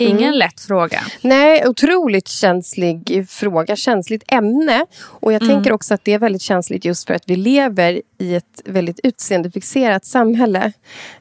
Ingen 0.00 0.22
mm. 0.22 0.34
lätt 0.34 0.60
fråga. 0.60 1.00
Nej, 1.20 1.68
otroligt 1.68 2.28
känslig 2.28 3.26
fråga, 3.28 3.76
känsligt 3.76 4.22
ämne. 4.28 4.86
Och 5.02 5.32
jag 5.32 5.42
mm. 5.42 5.54
tänker 5.54 5.72
också 5.72 5.94
att 5.94 6.04
det 6.04 6.12
är 6.12 6.18
väldigt 6.18 6.42
känsligt 6.42 6.84
just 6.84 7.06
för 7.06 7.14
att 7.14 7.22
vi 7.26 7.36
lever 7.36 8.02
i 8.18 8.34
ett 8.34 8.62
väldigt 8.64 9.00
utseendefixerat 9.02 10.04
samhälle. 10.04 10.72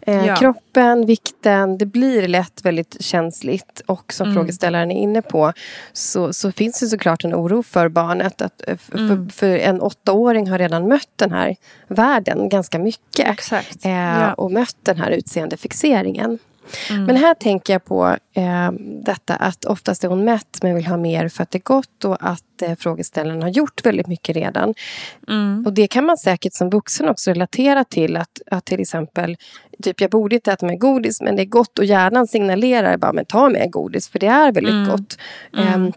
Eh, 0.01 0.25
ja. 0.25 0.35
Kroppen, 0.35 1.05
vikten, 1.05 1.77
det 1.77 1.85
blir 1.85 2.27
lätt 2.27 2.65
väldigt 2.65 2.97
känsligt. 2.99 3.81
Och 3.85 4.13
som 4.13 4.27
mm. 4.27 4.35
frågeställaren 4.35 4.91
är 4.91 5.01
inne 5.01 5.21
på 5.21 5.53
så, 5.93 6.33
så 6.33 6.51
finns 6.51 6.79
det 6.79 6.87
såklart 6.87 7.23
en 7.23 7.35
oro 7.35 7.63
för 7.63 7.89
barnet. 7.89 8.41
Att, 8.41 8.67
eh, 8.67 8.77
för, 8.77 8.97
mm. 8.97 9.29
för 9.29 9.57
en 9.57 9.81
åttaåring 9.81 10.49
har 10.49 10.57
redan 10.57 10.87
mött 10.87 11.09
den 11.15 11.31
här 11.31 11.55
världen 11.87 12.49
ganska 12.49 12.79
mycket. 12.79 13.51
Eh, 13.51 13.91
ja. 13.91 14.33
Och 14.33 14.51
mött 14.51 14.77
den 14.83 14.97
här 14.97 15.11
utseendefixeringen. 15.11 16.39
Mm. 16.89 17.03
Men 17.03 17.15
här 17.15 17.33
tänker 17.33 17.73
jag 17.73 17.85
på 17.85 18.17
eh, 18.33 18.71
detta 19.05 19.35
att 19.35 19.65
oftast 19.65 20.03
är 20.03 20.07
hon 20.07 20.23
mätt 20.23 20.59
men 20.61 20.75
vill 20.75 20.87
ha 20.87 20.97
mer 20.97 21.27
för 21.27 21.43
att 21.43 21.51
det 21.51 21.57
är 21.57 21.63
gott 21.63 22.05
och 22.05 22.17
att 22.19 22.61
eh, 22.61 22.75
frågeställaren 22.75 23.41
har 23.41 23.49
gjort 23.49 23.85
väldigt 23.85 24.07
mycket 24.07 24.35
redan. 24.35 24.73
Mm. 25.27 25.63
Och 25.65 25.73
det 25.73 25.87
kan 25.87 26.05
man 26.05 26.17
säkert 26.17 26.53
som 26.53 26.69
vuxen 26.69 27.09
också 27.09 27.31
relatera 27.31 27.83
till 27.83 28.17
att, 28.17 28.41
att 28.51 28.65
till 28.65 28.79
exempel 28.79 29.37
Typ 29.83 30.01
jag 30.01 30.11
borde 30.11 30.35
inte 30.35 30.51
äta 30.51 30.65
mer 30.65 30.75
godis 30.75 31.21
men 31.21 31.35
det 31.35 31.41
är 31.41 31.45
gott 31.45 31.79
och 31.79 31.85
hjärnan 31.85 32.27
signalerar 32.27 32.97
bara 32.97 33.13
men 33.13 33.25
ta 33.25 33.49
mer 33.49 33.67
godis 33.67 34.09
för 34.09 34.19
det 34.19 34.27
är 34.27 34.51
väldigt 34.51 34.73
mm. 34.73 34.89
gott. 34.89 35.17
Eh, 35.57 35.87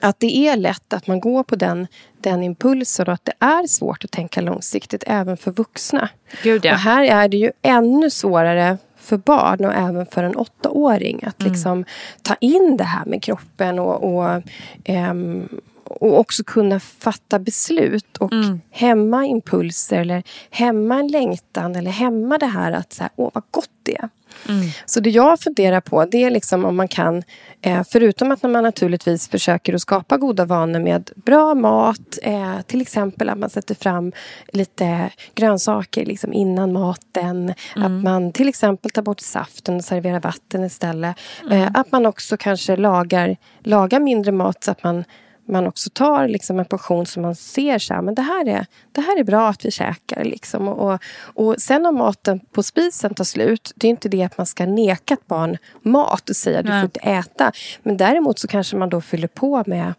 att 0.00 0.20
det 0.20 0.36
är 0.36 0.56
lätt 0.56 0.92
att 0.92 1.06
man 1.06 1.20
går 1.20 1.42
på 1.42 1.56
den, 1.56 1.86
den 2.20 2.42
impulsen 2.42 3.06
och 3.06 3.12
att 3.12 3.24
det 3.24 3.32
är 3.38 3.66
svårt 3.66 4.04
att 4.04 4.10
tänka 4.10 4.40
långsiktigt 4.40 5.04
även 5.06 5.36
för 5.36 5.50
vuxna. 5.50 6.08
Gud, 6.42 6.64
ja. 6.64 6.72
Och 6.72 6.78
här 6.78 7.04
är 7.04 7.28
det 7.28 7.36
ju 7.36 7.52
ännu 7.62 8.10
svårare 8.10 8.78
för 9.10 9.16
barn 9.16 9.64
och 9.64 9.74
även 9.74 10.06
för 10.06 10.22
en 10.22 10.36
åttaåring. 10.36 11.20
Att 11.26 11.40
mm. 11.40 11.52
liksom 11.52 11.84
ta 12.22 12.34
in 12.40 12.76
det 12.76 12.84
här 12.84 13.04
med 13.04 13.22
kroppen 13.22 13.78
och, 13.78 14.14
och, 14.14 14.42
um, 14.88 15.48
och 15.90 16.18
också 16.18 16.44
kunna 16.44 16.80
fatta 16.80 17.38
beslut 17.38 18.16
och 18.16 18.32
mm. 18.32 18.60
hämma 18.70 19.26
impulser 19.26 20.00
eller 20.00 20.22
hämma 20.50 20.98
en 20.98 21.08
längtan 21.08 21.76
eller 21.76 21.90
hämma 21.90 22.38
det 22.38 22.46
här 22.46 22.72
att 22.72 22.92
så 22.92 23.02
här, 23.02 23.10
åh 23.16 23.30
vad 23.34 23.44
gott 23.50 23.70
det 23.82 23.96
är. 23.96 24.08
Mm. 24.48 24.66
Så 24.86 25.00
det 25.00 25.10
jag 25.10 25.40
funderar 25.40 25.80
på 25.80 26.04
det 26.04 26.24
är 26.24 26.30
liksom 26.30 26.64
om 26.64 26.76
man 26.76 26.88
kan, 26.88 27.22
eh, 27.62 27.82
förutom 27.90 28.32
att 28.32 28.42
man 28.42 28.52
naturligtvis 28.52 29.28
försöker 29.28 29.74
att 29.74 29.80
skapa 29.80 30.16
goda 30.16 30.44
vanor 30.44 30.80
med 30.80 31.10
bra 31.16 31.54
mat, 31.54 32.18
eh, 32.22 32.60
till 32.66 32.80
exempel 32.80 33.28
att 33.28 33.38
man 33.38 33.50
sätter 33.50 33.74
fram 33.74 34.12
lite 34.52 35.10
grönsaker 35.34 36.06
liksom 36.06 36.32
innan 36.32 36.72
maten, 36.72 37.54
mm. 37.76 37.98
att 37.98 38.04
man 38.04 38.32
till 38.32 38.48
exempel 38.48 38.90
tar 38.90 39.02
bort 39.02 39.20
saften 39.20 39.76
och 39.76 39.84
serverar 39.84 40.20
vatten 40.20 40.64
istället. 40.64 41.16
Mm. 41.42 41.62
Eh, 41.62 41.70
att 41.74 41.92
man 41.92 42.06
också 42.06 42.36
kanske 42.36 42.76
lagar, 42.76 43.36
lagar 43.62 44.00
mindre 44.00 44.32
mat 44.32 44.64
så 44.64 44.70
att 44.70 44.82
man 44.82 45.04
man 45.50 45.66
också 45.66 45.90
tar 45.90 46.28
liksom 46.28 46.58
en 46.58 46.64
portion 46.64 47.06
som 47.06 47.22
man 47.22 47.34
ser 47.34 47.78
så 47.78 47.94
här, 47.94 48.02
men 48.02 48.14
det 48.14 48.22
här 48.22 48.48
är, 48.48 48.66
det 48.92 49.00
här 49.00 49.18
är 49.18 49.24
bra 49.24 49.48
att 49.48 49.64
vi 49.64 49.70
käkar. 49.70 50.24
Liksom. 50.24 50.68
Och, 50.68 50.92
och, 50.92 51.00
och 51.34 51.54
sen 51.58 51.86
om 51.86 51.94
maten 51.94 52.40
på 52.40 52.62
spisen 52.62 53.14
tar 53.14 53.24
slut, 53.24 53.72
det 53.74 53.86
är 53.86 53.90
inte 53.90 54.08
det 54.08 54.22
att 54.22 54.38
man 54.38 54.46
ska 54.46 54.66
neka 54.66 55.14
ett 55.14 55.26
barn 55.26 55.56
mat 55.82 56.30
och 56.30 56.36
säga 56.36 56.58
att 56.58 56.66
du 56.66 56.72
får 56.72 56.84
inte 56.84 57.00
äta. 57.00 57.52
Men 57.82 57.96
däremot 57.96 58.38
så 58.38 58.48
kanske 58.48 58.76
man 58.76 58.88
då 58.88 59.00
fyller 59.00 59.28
på 59.28 59.62
med 59.66 59.94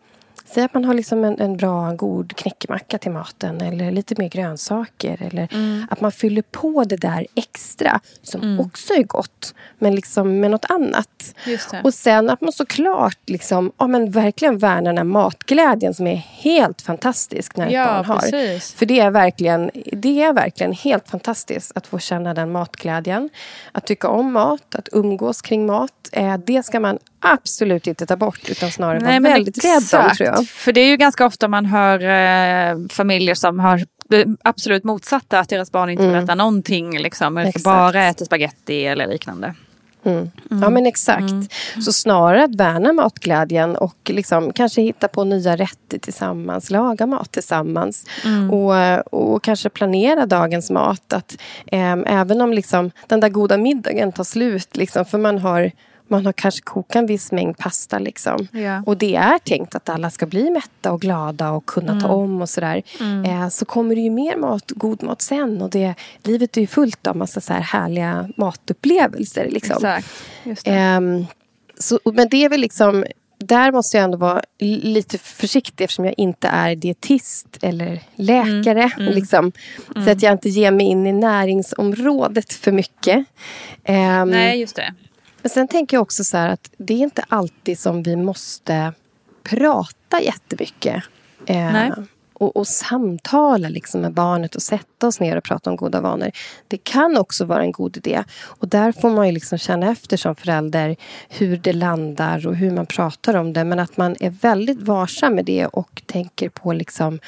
Säg 0.53 0.63
att 0.63 0.73
man 0.73 0.85
har 0.85 0.93
liksom 0.93 1.23
en, 1.23 1.39
en 1.39 1.57
bra, 1.57 1.93
god 1.93 2.35
knäckemacka 2.35 2.97
till 2.97 3.11
maten 3.11 3.61
eller 3.61 3.91
lite 3.91 4.15
mer 4.17 4.29
grönsaker. 4.29 5.17
Eller 5.21 5.47
mm. 5.53 5.87
att 5.89 6.01
man 6.01 6.11
fyller 6.11 6.41
på 6.41 6.83
det 6.83 6.95
där 6.95 7.27
extra 7.35 7.99
som 8.23 8.41
mm. 8.41 8.59
också 8.59 8.93
är 8.93 9.03
gott, 9.03 9.53
men 9.79 9.95
liksom 9.95 10.39
med 10.39 10.51
något 10.51 10.65
annat. 10.65 11.35
Och 11.83 11.93
sen 11.93 12.29
att 12.29 12.41
man 12.41 12.51
såklart 12.51 13.19
liksom, 13.25 13.71
ja, 13.77 13.87
men 13.87 14.11
verkligen 14.11 14.57
värnar 14.57 14.83
den 14.83 14.97
här 14.97 15.03
matglädjen 15.03 15.93
som 15.93 16.07
är 16.07 16.15
helt 16.15 16.81
fantastisk 16.81 17.55
när 17.55 17.67
ett 17.67 17.73
ja, 17.73 17.85
barn 17.85 18.05
har. 18.05 18.19
Precis. 18.19 18.73
För 18.73 18.85
det 18.85 18.99
är, 18.99 19.11
verkligen, 19.11 19.71
det 19.91 20.23
är 20.23 20.33
verkligen 20.33 20.73
helt 20.73 21.09
fantastiskt 21.09 21.71
att 21.75 21.87
få 21.87 21.99
känna 21.99 22.33
den 22.33 22.51
matglädjen. 22.51 23.29
Att 23.71 23.85
tycka 23.85 24.07
om 24.07 24.33
mat, 24.33 24.75
att 24.75 24.89
umgås 24.91 25.41
kring 25.41 25.65
mat. 25.65 26.09
Eh, 26.11 26.37
det 26.37 26.63
ska 26.63 26.79
man 26.79 26.99
absolut 27.19 27.87
inte 27.87 28.05
ta 28.05 28.15
bort 28.15 28.49
utan 28.49 28.71
snarare 28.71 28.99
Nej, 28.99 29.19
vara 29.19 29.33
väldigt 29.33 29.65
rädd 29.65 30.01
om 30.01 30.15
tror 30.15 30.29
jag. 30.29 30.40
För 30.45 30.71
det 30.71 30.81
är 30.81 30.87
ju 30.87 30.97
ganska 30.97 31.25
ofta 31.25 31.47
man 31.47 31.65
hör 31.65 31.99
eh, 32.03 32.77
familjer 32.89 33.35
som 33.35 33.59
har 33.59 33.81
absolut 34.43 34.83
motsatta, 34.83 35.39
att 35.39 35.49
deras 35.49 35.71
barn 35.71 35.89
inte 35.89 36.03
mm. 36.03 36.15
vill 36.15 36.23
äta 36.23 36.35
någonting. 36.35 36.99
Liksom, 36.99 37.37
eller 37.37 37.63
bara 37.63 38.05
äter 38.05 38.25
spaghetti 38.25 38.85
eller 38.85 39.07
liknande. 39.07 39.55
Mm. 40.03 40.31
Mm. 40.51 40.63
Ja 40.63 40.69
men 40.69 40.85
exakt. 40.85 41.21
Mm. 41.21 41.47
Så 41.81 41.91
snarare 41.91 42.43
att 42.43 42.55
värna 42.55 42.93
matglädjen 42.93 43.75
och 43.75 43.97
liksom, 44.09 44.53
kanske 44.53 44.81
hitta 44.81 45.07
på 45.07 45.23
nya 45.23 45.55
rätter 45.55 45.97
tillsammans. 45.97 46.69
Laga 46.69 47.05
mat 47.05 47.31
tillsammans. 47.31 48.05
Mm. 48.25 48.51
Och, 48.51 49.13
och 49.13 49.43
kanske 49.43 49.69
planera 49.69 50.25
dagens 50.25 50.71
mat. 50.71 51.13
Att, 51.13 51.37
eh, 51.65 51.97
även 52.05 52.41
om 52.41 52.53
liksom, 52.53 52.91
den 53.07 53.19
där 53.19 53.29
goda 53.29 53.57
middagen 53.57 54.11
tar 54.11 54.23
slut. 54.23 54.77
Liksom, 54.77 55.05
för 55.05 55.17
man 55.17 55.37
har 55.37 55.71
man 56.11 56.25
har 56.25 56.33
kanske 56.33 56.61
kokat 56.61 56.95
en 56.95 57.05
viss 57.05 57.31
mängd 57.31 57.57
pasta. 57.57 57.99
Liksom. 57.99 58.47
Ja. 58.51 58.83
Och 58.85 58.97
det 58.97 59.15
är 59.15 59.39
tänkt 59.39 59.75
att 59.75 59.89
alla 59.89 60.09
ska 60.09 60.25
bli 60.25 60.49
mätta 60.49 60.91
och 60.91 61.01
glada 61.01 61.51
och 61.51 61.65
kunna 61.65 61.91
mm. 61.91 62.03
ta 62.03 62.07
om 62.07 62.41
och 62.41 62.49
sådär. 62.49 62.81
Mm. 62.99 63.25
Eh, 63.25 63.49
så 63.49 63.65
kommer 63.65 63.95
det 63.95 64.01
ju 64.01 64.09
mer 64.09 64.37
mat, 64.37 64.71
god 64.75 65.03
mat 65.03 65.21
sen. 65.21 65.61
Och 65.61 65.69
det, 65.69 65.93
livet 66.23 66.57
är 66.57 66.61
ju 66.61 66.67
fullt 66.67 67.07
av 67.07 67.15
massa 67.15 67.41
så 67.41 67.53
här 67.53 67.61
härliga 67.61 68.29
matupplevelser. 68.37 69.49
Liksom. 69.49 70.01
Exakt. 70.43 70.67
Eh, 70.67 71.01
så, 71.79 71.99
men 72.13 72.29
det 72.29 72.45
är 72.45 72.49
väl 72.49 72.61
liksom 72.61 73.05
där 73.37 73.71
måste 73.71 73.97
jag 73.97 74.03
ändå 74.03 74.17
vara 74.17 74.41
lite 74.59 75.17
försiktig 75.17 75.83
eftersom 75.83 76.05
jag 76.05 76.13
inte 76.17 76.47
är 76.47 76.75
dietist 76.75 77.57
eller 77.61 77.99
läkare. 78.15 78.83
Mm, 78.83 79.01
mm, 79.01 79.13
liksom, 79.13 79.51
mm. 79.95 80.05
Så 80.05 80.11
att 80.11 80.21
jag 80.21 80.31
inte 80.31 80.49
ger 80.49 80.71
mig 80.71 80.85
in 80.85 81.07
i 81.07 81.13
näringsområdet 81.13 82.53
för 82.53 82.71
mycket. 82.71 83.17
Um, 83.87 84.29
Nej, 84.29 84.59
just 84.59 84.75
det. 84.75 84.93
Men 85.41 85.49
sen 85.49 85.67
tänker 85.67 85.97
jag 85.97 86.01
också 86.01 86.23
så 86.23 86.37
att 86.37 86.69
det 86.77 86.93
är 86.93 86.97
inte 86.97 87.23
alltid 87.27 87.79
som 87.79 88.03
vi 88.03 88.15
måste 88.15 88.93
prata 89.43 90.21
jättemycket. 90.21 91.03
Eh, 91.45 91.89
och, 92.41 92.57
och 92.57 92.67
samtala 92.67 93.69
liksom 93.69 94.01
med 94.01 94.13
barnet 94.13 94.55
och 94.55 94.61
sätta 94.61 95.07
oss 95.07 95.19
ner 95.19 95.37
och 95.37 95.43
prata 95.43 95.69
om 95.69 95.75
goda 95.75 96.01
vanor. 96.01 96.31
Det 96.67 96.77
kan 96.77 97.17
också 97.17 97.45
vara 97.45 97.63
en 97.63 97.71
god 97.71 97.97
idé. 97.97 98.23
Och 98.43 98.67
där 98.67 98.91
får 98.91 99.09
man 99.09 99.27
ju 99.27 99.31
liksom 99.31 99.57
känna 99.57 99.91
efter 99.91 100.17
som 100.17 100.35
förälder 100.35 100.95
hur 101.29 101.57
det 101.57 101.73
landar 101.73 102.47
och 102.47 102.55
hur 102.55 102.71
man 102.71 102.85
pratar 102.85 103.33
om 103.33 103.53
det. 103.53 103.63
Men 103.63 103.79
att 103.79 103.97
man 103.97 104.15
är 104.19 104.29
väldigt 104.29 104.81
varsam 104.81 105.35
med 105.35 105.45
det 105.45 105.65
och 105.65 106.01
tänker 106.05 106.49
på 106.49 106.73
liksom 106.73 107.19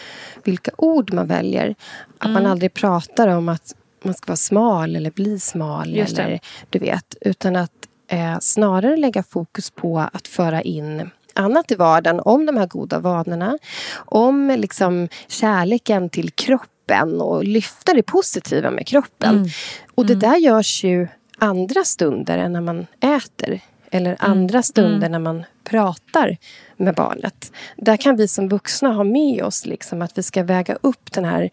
vilka 0.44 0.72
ord 0.78 1.14
man 1.14 1.28
väljer. 1.28 1.76
Att 2.18 2.26
mm. 2.26 2.34
man 2.34 2.52
aldrig 2.52 2.74
pratar 2.74 3.28
om 3.28 3.50
att 3.50 3.76
man 4.04 4.14
ska 4.14 4.28
vara 4.28 4.38
smal 4.38 4.96
eller 4.96 5.12
bli 5.12 5.40
smal. 5.40 5.94
Eller, 5.94 6.40
du 6.70 6.80
vet, 6.80 7.16
utan 7.22 7.56
att 7.56 7.83
eh, 8.08 8.40
snarare 8.40 8.98
lägga 8.98 9.24
fokus 9.24 9.72
på 9.72 10.00
att 10.14 10.28
föra 10.28 10.62
in 10.62 11.10
annat 11.34 11.72
i 11.72 11.76
vardagen 11.76 12.20
om 12.20 12.46
de 12.46 12.58
här 12.58 12.68
goda 12.68 13.00
vanorna. 13.00 13.58
Om 13.96 14.56
liksom 14.58 15.08
kärleken 15.28 16.10
till 16.10 16.32
kroppen 16.32 17.22
och 17.22 17.44
lyfta 17.44 17.94
det 17.94 18.04
positiva 18.04 18.72
med 18.72 18.88
kroppen. 18.88 19.36
Mm. 19.36 19.50
Och 19.96 20.06
det 20.06 20.14
mm. 20.14 20.20
där 20.20 20.38
görs 20.38 20.84
ju 20.84 21.08
andra 21.38 21.84
stunder 21.84 22.38
än 22.38 22.54
när 22.54 22.62
man 22.62 22.86
äter. 23.00 23.60
Eller 23.92 24.10
mm. 24.10 24.32
andra 24.32 24.64
stunder 24.64 25.08
mm. 25.08 25.12
när 25.12 25.20
man 25.20 25.44
pratar 25.64 26.38
med 26.78 26.96
barnet. 26.96 27.52
Där 27.78 27.98
kan 27.98 28.16
vi 28.16 28.28
som 28.28 28.50
vuxna 28.50 28.94
ha 28.94 29.04
med 29.04 29.44
oss 29.44 29.66
liksom 29.66 30.02
att 30.02 30.18
vi 30.18 30.24
ska 30.24 30.44
väga 30.44 30.78
upp 30.82 31.12
den 31.12 31.26
här 31.26 31.50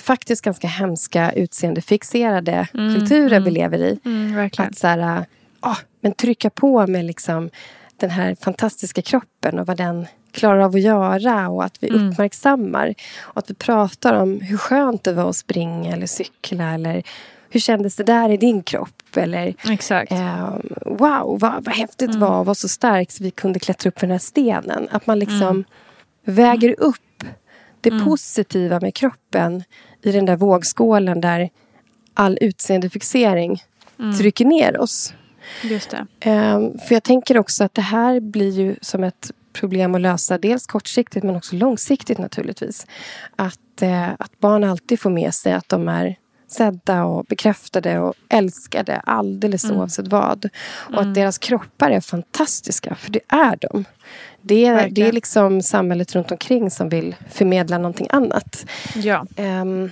faktiskt 0.00 0.44
ganska 0.44 0.68
hemska 0.68 1.32
utseendefixerade 1.32 2.68
mm, 2.74 2.94
kulturen 2.94 3.32
mm, 3.32 3.44
vi 3.44 3.50
lever 3.50 3.78
i. 3.78 3.98
Mm, 4.04 4.50
att 4.58 4.78
så 4.78 4.86
här, 4.86 5.26
men 6.02 6.12
trycka 6.12 6.50
på 6.50 6.86
med 6.86 7.04
liksom 7.04 7.50
den 7.96 8.10
här 8.10 8.34
fantastiska 8.34 9.02
kroppen 9.02 9.58
och 9.58 9.66
vad 9.66 9.76
den 9.76 10.06
klarar 10.32 10.60
av 10.60 10.74
att 10.74 10.80
göra 10.80 11.48
och 11.48 11.64
att 11.64 11.76
vi 11.80 11.88
uppmärksammar. 11.88 12.94
Och 13.20 13.38
att 13.38 13.50
vi 13.50 13.54
pratar 13.54 14.14
om 14.14 14.40
hur 14.40 14.56
skönt 14.56 15.04
det 15.04 15.12
var 15.12 15.30
att 15.30 15.36
springa 15.36 15.92
eller 15.92 16.06
cykla 16.06 16.74
eller 16.74 17.02
hur 17.50 17.60
kändes 17.60 17.96
det 17.96 18.04
där 18.04 18.28
i 18.30 18.36
din 18.36 18.62
kropp? 18.62 19.16
Eller 19.16 19.54
Exakt. 19.70 20.12
eh, 20.12 20.56
wow, 20.86 21.38
vad, 21.40 21.64
vad 21.64 21.74
häftigt 21.74 22.12
det 22.12 22.18
var 22.18 22.44
vara 22.44 22.54
så 22.54 22.68
stark 22.68 23.10
så 23.10 23.24
vi 23.24 23.30
kunde 23.30 23.58
klättra 23.58 23.88
upp 23.88 23.98
för 23.98 24.06
den 24.06 24.14
här 24.14 24.18
stenen. 24.18 24.88
Att 24.90 25.06
man 25.06 25.18
liksom 25.18 25.64
väger 26.24 26.80
upp 26.80 27.24
det 27.80 27.90
positiva 28.04 28.80
med 28.80 28.94
kroppen 28.94 29.64
i 30.02 30.12
den 30.12 30.24
där 30.24 30.36
vågskålen 30.36 31.20
där 31.20 31.50
all 32.14 32.38
utseendefixering 32.40 33.62
trycker 34.18 34.44
ner 34.44 34.80
oss. 34.80 35.14
Just 35.62 35.90
det. 35.90 36.06
Ehm, 36.20 36.78
för 36.78 36.94
jag 36.94 37.02
tänker 37.02 37.38
också 37.38 37.64
att 37.64 37.74
det 37.74 37.82
här 37.82 38.20
blir 38.20 38.50
ju 38.50 38.76
som 38.80 39.04
ett 39.04 39.30
problem 39.52 39.94
att 39.94 40.00
lösa. 40.00 40.38
Dels 40.38 40.66
kortsiktigt 40.66 41.24
men 41.24 41.36
också 41.36 41.56
långsiktigt 41.56 42.18
naturligtvis. 42.18 42.86
Att, 43.36 43.82
eh, 43.82 44.08
att 44.18 44.38
barn 44.38 44.64
alltid 44.64 45.00
får 45.00 45.10
med 45.10 45.34
sig 45.34 45.52
att 45.52 45.68
de 45.68 45.88
är 45.88 46.16
sedda 46.48 47.04
och 47.04 47.24
bekräftade 47.24 47.98
och 47.98 48.14
älskade 48.28 48.96
alldeles 48.96 49.70
oavsett 49.70 50.08
vad. 50.08 50.48
Och 50.94 51.00
att 51.00 51.14
deras 51.14 51.38
kroppar 51.38 51.90
är 51.90 52.00
fantastiska, 52.00 52.94
för 52.94 53.10
det 53.10 53.20
är 53.28 53.58
de. 53.60 53.84
Det 54.40 54.66
är, 54.66 54.90
det 54.90 55.02
är 55.02 55.12
liksom 55.12 55.62
samhället 55.62 56.14
runt 56.14 56.30
omkring 56.30 56.70
som 56.70 56.88
vill 56.88 57.14
förmedla 57.30 57.78
någonting 57.78 58.06
annat. 58.10 58.66
Ja. 58.94 59.26
Ehm, 59.36 59.90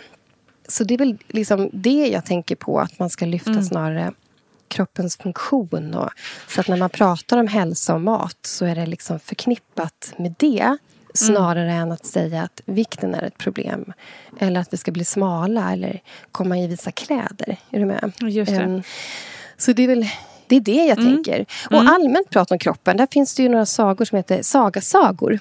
så 0.69 0.85
det 0.85 0.95
är 0.95 0.99
väl 0.99 1.19
liksom 1.29 1.71
det 1.73 2.07
jag 2.07 2.25
tänker 2.25 2.57
på, 2.57 2.81
att 2.81 2.99
man 2.99 3.11
ska 3.11 3.27
lyfta 3.27 3.51
Mm. 3.51 3.65
snarare 3.65 4.13
kroppens 4.71 5.17
funktion. 5.17 5.95
Och, 5.95 6.11
så 6.49 6.61
att 6.61 6.69
när 6.69 6.77
man 6.77 6.91
pratar 6.91 7.39
om 7.39 7.47
hälsa 7.47 7.95
och 7.95 8.01
mat 8.01 8.39
så 8.43 8.65
är 8.65 8.75
det 8.75 8.87
liksom 8.87 9.21
förknippat 9.21 10.15
med 10.17 10.35
det 10.39 10.77
snarare 11.15 11.73
än 11.73 11.93
att 11.93 12.07
säga 12.07 12.43
att 12.43 12.63
vikten 12.65 13.15
är 13.15 13.23
ett 13.23 13.39
problem. 13.39 13.93
Eller 14.39 14.61
att 14.61 14.73
vi 14.73 14.77
ska 14.77 14.93
bli 14.93 15.05
smala 15.05 15.73
eller 15.73 16.03
komma 16.33 16.59
i 16.59 16.67
vissa 16.67 16.93
kläder. 16.93 17.57
Är 17.71 17.79
du 17.79 17.85
med? 17.85 18.13
Just 18.21 18.53
det. 18.53 18.63
Ehm, 18.63 18.83
så 19.57 19.73
det 19.73 19.83
är 19.83 19.89
väl 19.89 20.07
det, 20.47 20.57
är 20.57 20.61
det 20.61 20.85
jag 20.85 20.97
tänker. 20.97 21.47
Och 21.71 21.81
allmänt 21.81 22.31
prata 22.31 22.55
om 22.55 22.59
kroppen. 22.59 22.97
Där 22.97 23.09
finns 23.11 23.35
det 23.35 23.43
ju 23.43 23.49
några 23.49 23.67
sagor 23.67 24.05
som 24.05 24.17
heter 24.17 24.43
sagasagor. 24.43 25.39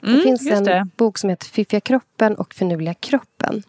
det 0.00 0.22
finns 0.22 0.46
en 0.46 0.64
det. 0.64 0.88
bok 0.96 1.18
som 1.18 1.30
heter 1.30 1.46
Fiffiga 1.46 1.80
kroppen 1.80 2.34
och 2.34 2.54
Finurliga 2.54 2.94
kroppen. 2.94 3.62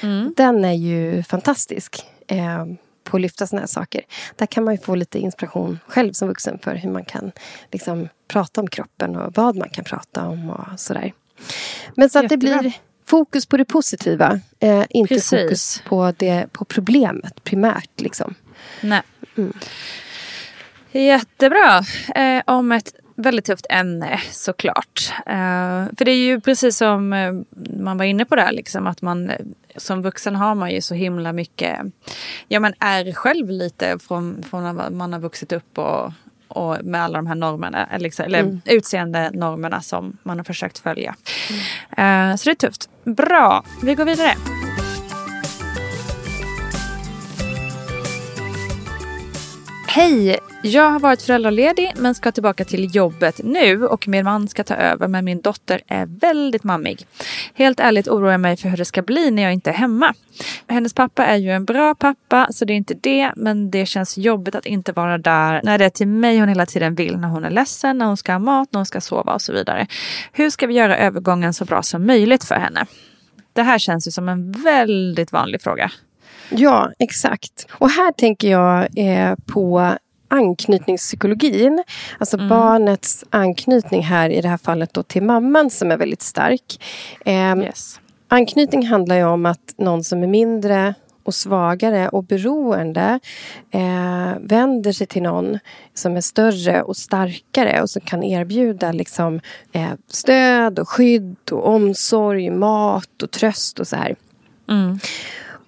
Mm. 0.00 0.34
Den 0.36 0.64
är 0.64 0.72
ju 0.72 1.22
fantastisk 1.22 2.04
eh, 2.26 2.64
på 3.04 3.16
att 3.16 3.20
lyfta 3.20 3.46
såna 3.46 3.60
här 3.60 3.66
saker. 3.66 4.02
Där 4.36 4.46
kan 4.46 4.64
man 4.64 4.74
ju 4.74 4.80
få 4.80 4.94
lite 4.94 5.18
inspiration 5.18 5.78
själv 5.86 6.12
som 6.12 6.28
vuxen 6.28 6.58
för 6.58 6.74
hur 6.74 6.90
man 6.90 7.04
kan 7.04 7.32
liksom, 7.72 8.08
prata 8.28 8.60
om 8.60 8.66
kroppen 8.66 9.16
och 9.16 9.32
vad 9.34 9.56
man 9.56 9.68
kan 9.68 9.84
prata 9.84 10.26
om 10.28 10.50
och 10.50 10.80
sådär. 10.80 11.12
Men 11.96 12.10
så 12.10 12.18
att 12.18 12.28
det 12.28 12.36
blir 12.36 12.72
fokus 13.06 13.46
på 13.46 13.56
det 13.56 13.64
positiva. 13.64 14.40
Eh, 14.60 14.84
inte 14.90 15.14
Precis. 15.14 15.42
fokus 15.42 15.82
på, 15.86 16.12
det, 16.16 16.46
på 16.52 16.64
problemet 16.64 17.44
primärt. 17.44 18.00
Liksom. 18.00 18.34
Nej. 18.80 19.02
Jättebra. 20.92 21.84
Eh, 22.14 22.42
om 22.46 22.72
ett 22.72 22.94
väldigt 23.16 23.44
tufft 23.44 23.66
ämne 23.70 24.20
såklart. 24.30 25.12
Eh, 25.26 25.84
för 25.98 26.04
det 26.04 26.10
är 26.10 26.24
ju 26.24 26.40
precis 26.40 26.76
som 26.76 27.12
eh, 27.12 27.32
man 27.80 27.98
var 27.98 28.04
inne 28.04 28.24
på 28.24 28.36
där, 28.36 28.52
liksom, 28.52 28.86
att 28.86 29.02
man 29.02 29.32
som 29.76 30.02
vuxen 30.02 30.36
har 30.36 30.54
man 30.54 30.70
ju 30.70 30.80
så 30.80 30.94
himla 30.94 31.32
mycket, 31.32 31.78
ja 32.48 32.60
man 32.60 32.74
är 32.78 33.12
själv 33.12 33.50
lite 33.50 33.98
från, 33.98 34.42
från 34.50 34.62
när 34.62 34.90
man 34.90 35.12
har 35.12 35.20
vuxit 35.20 35.52
upp 35.52 35.78
och, 35.78 36.12
och 36.48 36.76
med 36.84 37.02
alla 37.02 37.18
de 37.18 37.26
här 37.26 37.34
normerna, 37.34 37.86
eller, 37.86 38.02
liksom, 38.02 38.24
eller 38.24 38.60
utseende 38.64 39.30
normerna 39.30 39.80
som 39.80 40.18
man 40.22 40.38
har 40.38 40.44
försökt 40.44 40.78
följa. 40.78 41.14
Eh, 41.90 42.36
så 42.36 42.48
det 42.48 42.50
är 42.50 42.54
tufft. 42.54 42.90
Bra, 43.04 43.64
vi 43.82 43.94
går 43.94 44.04
vidare. 44.04 44.61
Hej! 49.94 50.38
Jag 50.62 50.90
har 50.90 51.00
varit 51.00 51.22
föräldraledig 51.22 51.92
men 51.96 52.14
ska 52.14 52.32
tillbaka 52.32 52.64
till 52.64 52.94
jobbet 52.94 53.40
nu 53.44 53.86
och 53.86 54.08
min 54.08 54.24
man 54.24 54.48
ska 54.48 54.64
ta 54.64 54.74
över 54.74 55.08
men 55.08 55.24
min 55.24 55.40
dotter 55.40 55.80
är 55.86 56.06
väldigt 56.06 56.64
mammig. 56.64 57.06
Helt 57.54 57.80
ärligt 57.80 58.08
oroar 58.08 58.30
jag 58.30 58.40
mig 58.40 58.56
för 58.56 58.68
hur 58.68 58.76
det 58.76 58.84
ska 58.84 59.02
bli 59.02 59.30
när 59.30 59.42
jag 59.42 59.52
inte 59.52 59.70
är 59.70 59.74
hemma. 59.74 60.14
Hennes 60.66 60.94
pappa 60.94 61.26
är 61.26 61.36
ju 61.36 61.50
en 61.50 61.64
bra 61.64 61.94
pappa 61.94 62.46
så 62.50 62.64
det 62.64 62.72
är 62.72 62.76
inte 62.76 62.94
det 62.94 63.32
men 63.36 63.70
det 63.70 63.86
känns 63.86 64.18
jobbigt 64.18 64.54
att 64.54 64.66
inte 64.66 64.92
vara 64.92 65.18
där 65.18 65.60
när 65.64 65.78
det 65.78 65.84
är 65.84 65.90
till 65.90 66.08
mig 66.08 66.38
hon 66.38 66.48
hela 66.48 66.66
tiden 66.66 66.94
vill 66.94 67.16
när 67.18 67.28
hon 67.28 67.44
är 67.44 67.50
ledsen, 67.50 67.98
när 67.98 68.06
hon 68.06 68.16
ska 68.16 68.32
ha 68.32 68.38
mat, 68.38 68.68
när 68.72 68.78
hon 68.78 68.86
ska 68.86 69.00
sova 69.00 69.34
och 69.34 69.42
så 69.42 69.52
vidare. 69.52 69.86
Hur 70.32 70.50
ska 70.50 70.66
vi 70.66 70.74
göra 70.74 70.98
övergången 70.98 71.54
så 71.54 71.64
bra 71.64 71.82
som 71.82 72.06
möjligt 72.06 72.44
för 72.44 72.54
henne? 72.54 72.86
Det 73.52 73.62
här 73.62 73.78
känns 73.78 74.06
ju 74.06 74.10
som 74.10 74.28
en 74.28 74.52
väldigt 74.52 75.32
vanlig 75.32 75.62
fråga. 75.62 75.90
Ja, 76.56 76.92
exakt. 76.98 77.66
Och 77.70 77.90
här 77.90 78.12
tänker 78.12 78.50
jag 78.50 78.88
eh, 78.96 79.34
på 79.46 79.94
anknytningspsykologin. 80.28 81.84
Alltså 82.18 82.36
barnets 82.48 83.24
anknytning 83.30 84.02
här 84.02 84.30
i 84.30 84.40
det 84.40 84.48
här 84.48 84.56
fallet 84.56 84.94
då 84.94 85.02
till 85.02 85.22
mamman 85.22 85.70
som 85.70 85.90
är 85.90 85.96
väldigt 85.96 86.22
stark. 86.22 86.84
Eh, 87.24 87.58
Yes. 87.58 88.00
Anknytning 88.28 88.86
handlar 88.86 89.16
ju 89.16 89.24
om 89.24 89.46
att 89.46 89.74
någon 89.76 90.04
som 90.04 90.22
är 90.22 90.26
mindre 90.26 90.94
och 91.24 91.34
svagare 91.34 92.08
och 92.08 92.24
beroende 92.24 93.20
eh, 93.70 94.32
vänder 94.40 94.92
sig 94.92 95.06
till 95.06 95.22
någon 95.22 95.58
som 95.94 96.16
är 96.16 96.20
större 96.20 96.82
och 96.82 96.96
starkare 96.96 97.82
och 97.82 97.90
som 97.90 98.02
kan 98.02 98.22
erbjuda 98.22 98.92
liksom, 98.92 99.40
eh, 99.72 99.92
stöd 100.08 100.78
och 100.78 100.88
skydd 100.88 101.36
och 101.50 101.66
omsorg, 101.66 102.50
mat 102.50 103.22
och 103.22 103.30
tröst 103.30 103.80
och 103.80 103.86
så 103.88 103.96
här. 103.96 104.16
Mm. 104.68 104.98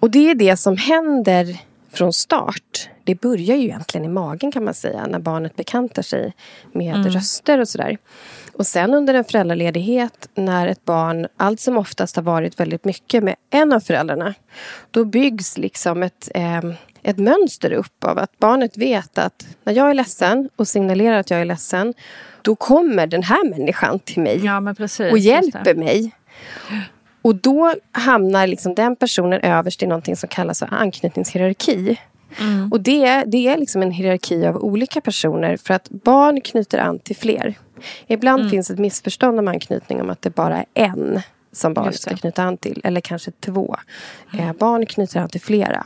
Och 0.05 0.11
det 0.11 0.29
är 0.29 0.35
det 0.35 0.57
som 0.57 0.77
händer 0.77 1.57
från 1.91 2.13
start. 2.13 2.89
Det 3.03 3.21
börjar 3.21 3.55
ju 3.55 3.63
egentligen 3.63 4.05
i 4.05 4.09
magen 4.09 4.51
kan 4.51 4.63
man 4.63 4.73
säga 4.73 5.07
när 5.07 5.19
barnet 5.19 5.55
bekantar 5.55 6.01
sig 6.01 6.33
med 6.71 7.13
röster 7.13 7.59
och 7.59 7.67
sådär. 7.67 7.97
Och 8.53 8.67
sen 8.67 8.93
under 8.93 9.13
en 9.13 9.23
föräldraledighet 9.23 10.29
när 10.35 10.67
ett 10.67 10.85
barn 10.85 11.27
allt 11.37 11.59
som 11.59 11.77
oftast 11.77 12.15
har 12.15 12.23
varit 12.23 12.59
väldigt 12.59 12.85
mycket 12.85 13.23
med 13.23 13.35
en 13.49 13.73
av 13.73 13.79
föräldrarna. 13.79 14.33
Då 14.91 15.05
byggs 15.05 15.57
liksom 15.57 16.03
ett, 16.03 16.31
eh, 16.35 16.61
ett 17.03 17.17
mönster 17.17 17.73
upp 17.73 18.03
av 18.03 18.19
att 18.19 18.39
barnet 18.39 18.77
vet 18.77 19.17
att 19.17 19.47
när 19.63 19.73
jag 19.73 19.89
är 19.89 19.93
ledsen 19.93 20.49
och 20.55 20.67
signalerar 20.67 21.19
att 21.19 21.29
jag 21.29 21.41
är 21.41 21.45
ledsen 21.45 21.93
då 22.41 22.55
kommer 22.55 23.07
den 23.07 23.23
här 23.23 23.49
människan 23.49 23.99
till 23.99 24.21
mig 24.21 24.45
Ja 24.45 24.73
precis. 24.77 25.11
och 25.11 25.17
hjälper 25.17 25.75
mig. 25.75 26.11
Och 27.25 27.35
då 27.35 27.73
hamnar 27.91 28.47
liksom 28.47 28.75
den 28.75 28.95
personen 28.95 29.41
överst 29.41 29.83
i 29.83 29.87
någonting 29.87 30.15
som 30.15 30.29
kallas 30.29 30.59
för 30.59 30.73
anknytningshierarki. 30.73 31.99
Mm. 32.39 32.71
Och 32.71 32.81
det, 32.81 33.23
det 33.25 33.47
är 33.47 33.57
liksom 33.57 33.81
en 33.81 33.91
hierarki 33.91 34.45
av 34.45 34.55
olika 34.57 35.01
personer 35.01 35.57
för 35.57 35.73
att 35.73 35.89
barn 35.89 36.41
knyter 36.41 36.77
an 36.77 36.99
till 36.99 37.15
fler. 37.15 37.53
Ibland 38.07 38.39
Mm. 38.39 38.51
finns 38.51 38.69
ett 38.69 38.79
missförstånd 38.79 39.39
om 39.39 39.47
anknytning 39.47 40.01
om 40.01 40.09
att 40.09 40.21
det 40.21 40.29
bara 40.35 40.57
är 40.57 40.65
en 40.73 41.21
som 41.51 41.73
barn 41.73 41.93
ska. 41.93 42.09
Mm. 42.09 42.17
knyta 42.17 42.43
an 42.43 42.57
till. 42.57 42.81
Eller 42.83 43.01
kanske 43.01 43.31
två. 43.31 43.75
Eh, 44.39 44.53
barn 44.53 44.85
knyter 44.85 45.19
an 45.19 45.29
till 45.29 45.41
flera. 45.41 45.85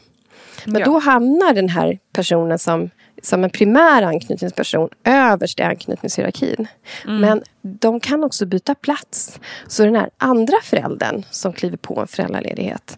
Men 0.66 0.80
Ja. 0.80 0.86
då 0.86 1.00
hamnar 1.00 1.54
den 1.54 1.70
här 1.70 2.00
personen 2.14 2.60
som, 2.60 2.90
som 3.24 3.44
en 3.44 3.50
primär 3.50 4.02
anknytningsperson 4.02 4.90
överst 5.04 5.60
i 5.60 5.64
anknytningshierarkin. 5.64 6.68
Mm. 7.06 7.22
Men 7.22 7.42
de 7.62 8.00
kan 8.00 8.24
också 8.24 8.46
byta 8.46 8.76
plats. 8.76 9.40
Så 9.68 9.86
den 9.86 9.96
här 9.96 10.10
andra 10.18 10.58
föräldern 10.64 11.24
som 11.32 11.54
kliver 11.54 11.78
på 11.78 12.00
en 12.00 12.08
föräldraledighet 12.08 12.98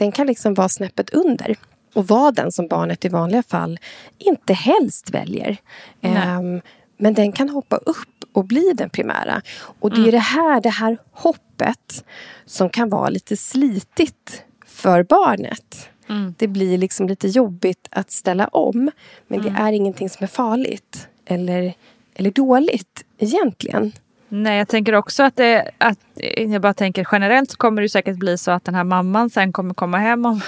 den 0.00 0.12
kan 0.12 0.26
liksom 0.26 0.54
vara 0.54 0.68
snäppet 0.68 1.10
under 1.10 1.56
och 1.94 2.08
vara 2.08 2.30
den 2.30 2.52
som 2.52 2.68
barnet 2.68 3.04
i 3.04 3.08
vanliga 3.08 3.42
fall 3.42 3.78
inte 4.18 4.52
helst 4.52 5.10
väljer. 5.10 5.56
Ehm, 6.02 6.60
men 6.96 7.14
den 7.14 7.32
kan 7.32 7.48
hoppa 7.48 7.76
upp 7.76 8.24
och 8.32 8.44
bli 8.44 8.72
den 8.74 8.90
primära. 8.90 9.42
Och 9.80 9.90
det 9.90 10.08
är 10.08 10.12
det 10.12 10.18
här, 10.18 10.60
det 10.60 10.70
här 10.70 10.98
hoppet 11.12 12.04
som 12.46 12.70
kan 12.70 12.88
vara 12.88 13.08
lite 13.08 13.36
slitigt 13.36 14.42
för 14.66 15.02
barnet. 15.02 15.89
Det 16.36 16.48
blir 16.48 16.78
liksom 16.78 17.08
lite 17.08 17.28
jobbigt 17.28 17.88
att 17.90 18.10
ställa 18.10 18.46
om. 18.46 18.90
Men 19.28 19.42
det 19.42 19.54
är 19.58 19.72
ingenting 19.72 20.10
som 20.10 20.24
är 20.24 20.28
farligt 20.28 21.08
eller, 21.24 21.74
eller 22.14 22.30
dåligt 22.30 23.04
egentligen. 23.18 23.92
Nej, 24.32 24.58
jag 24.58 24.68
tänker 24.68 24.94
också 24.94 25.22
att 25.22 25.36
det, 25.36 25.70
att, 25.78 25.98
jag 26.36 26.62
bara 26.62 26.74
tänker 26.74 27.08
generellt 27.12 27.50
så 27.50 27.56
kommer 27.56 27.82
det 27.82 27.88
säkert 27.88 28.16
bli 28.16 28.38
så 28.38 28.50
att 28.50 28.64
den 28.64 28.74
här 28.74 28.84
mamman 28.84 29.30
sen 29.30 29.52
kommer 29.52 29.74
komma 29.74 29.98
hem 29.98 30.26
om, 30.26 30.40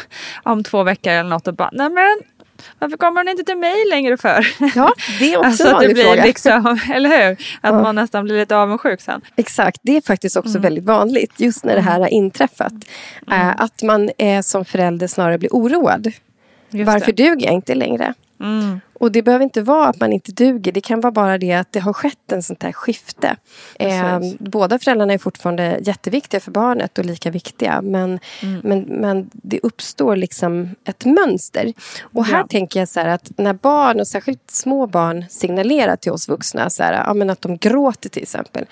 om 0.42 0.64
två 0.64 0.82
veckor 0.82 1.12
eller 1.12 1.30
något 1.30 1.48
och 1.48 1.54
bara, 1.54 1.70
nej 1.72 1.90
men 1.90 2.20
varför 2.78 2.96
kommer 2.96 3.20
hon 3.20 3.28
inte 3.28 3.44
till 3.44 3.56
mig 3.58 3.84
längre 3.90 4.16
för? 4.16 4.46
Ja, 4.74 4.92
det 5.18 5.32
är 5.34 5.38
också 5.46 5.46
alltså 5.48 5.68
en 5.68 5.74
att 5.74 5.80
det 5.80 5.86
vanlig 5.86 5.94
blir 5.94 6.04
fråga. 6.04 6.24
liksom, 6.24 6.78
eller 6.94 7.28
hur? 7.28 7.36
Att 7.60 7.74
man 7.74 7.94
nästan 7.94 8.24
blir 8.24 8.38
lite 8.40 8.56
avundsjuk 8.56 9.00
sen. 9.00 9.20
Exakt, 9.36 9.78
det 9.82 9.96
är 9.96 10.00
faktiskt 10.00 10.36
också 10.36 10.50
Mm. 10.50 10.62
väldigt 10.62 10.84
vanligt 10.84 11.32
just 11.40 11.64
när 11.64 11.74
det 11.74 11.80
här 11.80 12.00
har 12.00 12.08
inträffat. 12.08 12.72
Eh, 13.32 13.48
att 13.62 13.82
man 13.82 14.10
som 14.42 14.64
förälder 14.64 15.06
snarare 15.06 15.38
blir 15.38 15.50
oroad. 15.52 16.12
Just 16.70 16.86
Varför 16.86 17.12
det. 17.12 17.22
duger 17.24 17.46
jag 17.46 17.54
inte 17.54 17.74
längre? 17.74 18.14
Mm. 18.42 18.80
Och 18.94 19.12
det 19.12 19.22
behöver 19.22 19.42
inte 19.44 19.62
vara 19.62 19.88
att 19.88 20.00
man 20.00 20.12
inte 20.12 20.32
duger. 20.32 20.72
Det 20.72 20.80
kan 20.80 21.00
vara 21.00 21.10
bara 21.12 21.38
det 21.38 21.52
att 21.52 21.72
det 21.72 21.80
har 21.80 21.92
skett 21.92 22.32
en 22.32 22.42
sånt 22.42 22.62
här 22.62 22.72
skifte. 22.72 23.36
Eh, 23.78 24.20
båda 24.38 24.78
föräldrarna 24.78 25.12
är 25.12 25.18
fortfarande 25.18 25.78
jätteviktiga 25.82 26.40
för 26.40 26.50
barnet 26.50 26.98
och 26.98 27.04
lika 27.04 27.30
viktiga. 27.30 27.82
Men, 27.82 28.18
Mm. 28.42 28.60
men, 28.64 28.80
men 28.80 29.30
det 29.32 29.60
uppstår 29.62 30.16
liksom 30.16 30.68
ett 30.84 31.04
mönster. 31.04 31.72
Och 32.02 32.24
här 32.24 32.38
Ja. 32.38 32.46
tänker 32.50 32.80
jag 32.80 32.88
så 32.88 33.00
att 33.00 33.30
när 33.36 33.52
barn, 33.52 34.00
och 34.00 34.06
särskilt 34.08 34.50
små 34.50 34.86
barn, 34.86 35.24
signalerar 35.30 35.96
till 35.96 36.12
oss 36.12 36.28
vuxna 36.28 36.70
så 36.70 36.82
här, 36.82 36.92
ja, 37.06 37.14
men 37.14 37.30
att 37.30 37.42
de 37.42 37.56
gråter 37.56 38.08
till 38.08 38.22
exempel. 38.22 38.64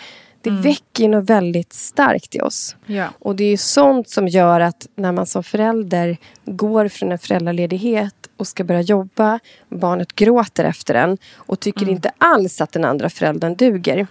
Det 0.42 0.50
väcker 0.50 1.02
ju 1.02 1.08
något 1.08 1.30
väldigt 1.30 1.72
starkt 1.72 2.34
i 2.34 2.40
oss. 2.40 2.76
Ja. 2.86 3.08
Och 3.18 3.36
det 3.36 3.44
är 3.44 3.50
ju 3.50 3.56
sånt 3.56 4.08
som 4.08 4.28
gör 4.28 4.60
att 4.60 4.88
när 4.94 5.12
man 5.12 5.26
som 5.26 5.42
förälder 5.42 6.16
går 6.44 6.88
från 6.88 7.12
en 7.12 7.18
föräldraledighet 7.18 8.14
och 8.36 8.46
ska 8.46 8.64
börja 8.64 8.80
jobba, 8.80 9.38
barnet 9.68 10.12
gråter 10.14 10.64
efter 10.64 10.94
den 10.94 11.18
och 11.34 11.60
tycker 11.60 11.88
inte 11.88 12.12
alls 12.18 12.60
att 12.60 12.72
den 12.72 12.84
andra 12.84 13.10
föräldern 13.10 13.54
duger. 13.54 14.06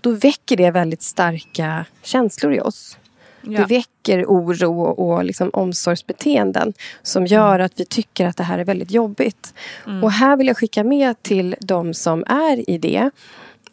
Då 0.00 0.10
väcker 0.10 0.56
det 0.56 0.70
väldigt 0.70 1.02
starka 1.02 1.84
känslor 2.02 2.54
i 2.54 2.60
oss. 2.60 2.98
Ja. 3.42 3.60
Det 3.60 3.64
väcker 3.64 4.24
oro 4.24 4.82
och, 4.82 5.24
liksom 5.24 5.50
omsorgsbeteenden 5.52 6.72
som 7.02 7.26
gör 7.26 7.58
att 7.58 7.80
vi 7.80 7.84
tycker 7.84 8.26
att 8.26 8.36
det 8.36 8.42
här 8.42 8.58
är 8.58 8.64
väldigt 8.64 8.90
jobbigt. 8.90 9.54
Och 10.02 10.12
här 10.12 10.36
vill 10.36 10.46
jag 10.46 10.56
skicka 10.56 10.84
med 10.84 11.22
till 11.22 11.56
de 11.60 11.94
som 11.94 12.24
är 12.26 12.70
i 12.70 12.78
det 12.78 13.10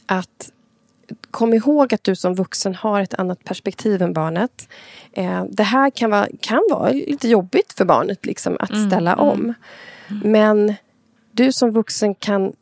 att 0.05 0.51
kom 1.38 1.54
ihåg 1.54 1.93
att 1.93 2.04
du 2.04 2.15
som 2.15 2.36
vuxen 2.36 2.76
har 2.76 3.02
ett 3.02 3.13
annat 3.13 3.43
perspektiv 3.43 4.02
än 4.02 4.13
barnet. 4.13 4.69
Eh, 5.12 5.45
det 5.50 5.63
här 5.63 5.89
kan 5.89 6.10
vara, 6.10 6.28
kan 6.41 6.62
vara 6.69 6.91
lite 6.91 7.28
jobbigt 7.28 7.73
för 7.73 7.86
barnet 7.86 8.26
liksom, 8.26 8.58
att 8.60 8.88
ställa 8.88 9.15
om. 9.15 9.54
Men 10.23 10.73
du 11.32 11.52
som 11.52 11.71
vuxen 11.71 12.15
kan 12.15 12.54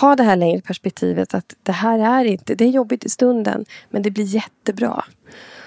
ha 0.00 0.16
det 0.16 0.22
här 0.22 0.36
längre 0.36 0.60
perspektivet 0.60 1.34
att 1.34 1.54
det 1.62 1.72
här 1.72 1.98
är 1.98 2.24
inte, 2.24 2.54
det 2.54 2.64
är 2.64 2.68
jobbigt 2.68 3.04
i 3.04 3.08
stunden 3.08 3.64
men 3.90 4.02
det 4.02 4.10
blir 4.10 4.24
jättebra. 4.24 5.04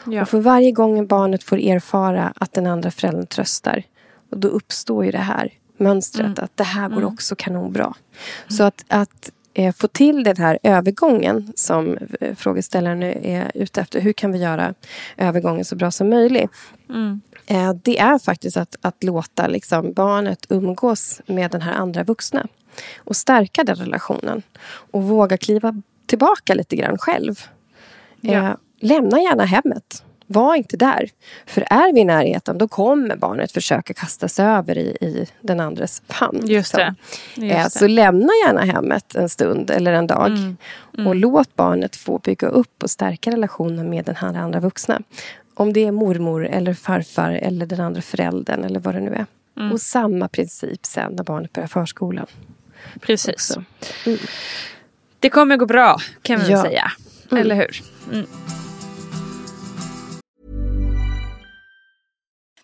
Ja. 0.06 0.22
Och 0.22 0.30
för 0.30 0.40
varje 0.40 0.72
gång 0.72 1.08
barnet 1.08 1.44
får 1.44 1.58
erfara 1.58 2.34
att 2.36 2.54
den 2.54 2.68
andra 2.68 2.92
föräldern 2.92 3.28
tröstar 3.28 3.84
och 4.32 4.38
då 4.38 4.48
uppstår 4.48 5.06
ju 5.06 5.12
det 5.12 5.18
här 5.18 5.54
mönstret 5.78 6.40
att 6.40 6.58
det 6.58 6.64
här 6.64 6.90
går 6.90 7.04
också 7.06 7.36
kanonbra. 7.36 7.94
Så 8.48 8.64
att, 8.64 8.86
att 8.88 9.32
få 9.76 9.88
till 9.88 10.24
den 10.24 10.38
här 10.38 10.60
övergången 10.64 11.54
som 11.56 11.98
eh, 12.20 12.36
frågeställaren 12.36 13.04
är 13.04 13.52
ute 13.54 13.82
efter. 13.82 14.02
Hur 14.02 14.14
kan 14.14 14.32
vi 14.32 14.40
göra 14.40 14.74
övergången 15.18 15.66
så 15.66 15.76
bra 15.76 15.92
som 15.92 16.10
möjligt? 16.10 16.52
Eh, 17.46 17.74
det 17.74 18.00
är 18.00 18.20
faktiskt 18.20 18.58
att, 18.58 18.76
att 18.82 19.04
låta 19.04 19.48
liksom, 19.48 19.94
barnet 19.94 20.46
umgås 20.50 21.22
med 21.26 21.52
den 21.52 21.62
här 21.62 21.74
andra 21.74 22.04
vuxna. 22.04 22.48
Och 22.98 23.16
stärka 23.16 23.64
den 23.64 23.76
relationen. 23.76 24.42
Och 24.66 25.04
våga 25.04 25.38
kliva 25.38 25.82
tillbaka 26.06 26.54
lite 26.54 26.76
grann 26.76 26.98
själv. 26.98 27.36
Ja. 28.22 28.32
Eh, 28.32 28.56
lämna 28.80 29.20
gärna 29.20 29.46
hemmet. 29.46 30.04
Var 30.28 30.56
inte 30.56 30.78
där. 30.78 31.10
För 31.46 31.62
är 31.70 31.94
vi 31.94 32.00
i 32.00 32.04
närheten 32.06 32.58
då 32.58 32.68
kommer 32.68 33.16
barnet 33.16 33.52
försöka 33.52 33.94
kasta 33.94 34.28
sig 34.28 34.46
över 34.46 34.78
i, 34.78 34.82
i 35.02 35.28
den 35.42 35.60
andres 35.60 36.02
famn. 36.08 36.42
Just 36.48 36.76
det. 36.76 36.96
liksom. 37.36 37.44
Just 37.46 37.56
Eh, 37.58 37.64
det. 37.64 37.70
Så 37.70 37.88
lämna 37.88 38.30
gärna 38.46 38.62
hemmet 38.62 39.16
en 39.16 39.30
stund 39.30 39.70
eller 39.72 39.94
en 39.94 40.08
dag. 40.08 40.28
Mm. 40.28 41.08
Och 41.08 41.16
låt 41.16 41.56
barnet 41.56 41.96
få 41.96 42.18
bygga 42.20 42.48
upp 42.48 42.84
och 42.84 42.90
stärka 42.90 43.32
relationen 43.32 43.90
med 43.90 44.06
den 44.06 44.16
här 44.16 44.34
andra 44.36 44.60
vuxna. 44.60 45.02
Om 45.56 45.74
det 45.74 45.86
är 45.86 45.92
mormor 45.92 46.48
eller 46.48 46.74
farfar 46.74 47.32
eller 47.32 47.66
den 47.66 47.80
andra 47.82 48.02
föräldern 48.02 48.64
eller 48.64 48.80
vad 48.80 48.96
det 48.96 49.02
nu 49.02 49.12
är. 49.14 49.26
Mm. 49.58 49.72
Och 49.72 49.82
samma 49.82 50.28
princip 50.28 50.86
sen 50.86 51.14
när 51.14 51.24
barnet 51.24 51.54
börjar 51.54 51.68
förskolan. 51.68 52.26
Precis. 53.02 53.34
också. 53.34 53.64
Det 55.20 55.30
kommer 55.30 55.58
gå 55.58 55.66
bra 55.66 55.98
kan 56.22 56.40
vi 56.40 56.52
Ja. 56.52 56.62
säga. 56.64 56.92
Eller 57.32 57.56
hur? 57.56 57.82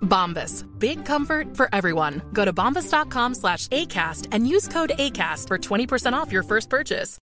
Bombas. 0.00 0.64
Big 0.78 1.04
comfort 1.04 1.56
for 1.56 1.68
everyone. 1.72 2.22
Go 2.32 2.44
to 2.44 2.52
bombas.com 2.52 3.34
slash 3.34 3.68
ACAST 3.68 4.28
and 4.32 4.48
use 4.48 4.68
code 4.68 4.92
ACAST 4.98 5.48
for 5.48 5.58
20% 5.58 6.14
off 6.14 6.32
your 6.32 6.42
first 6.42 6.70
purchase. 6.70 7.18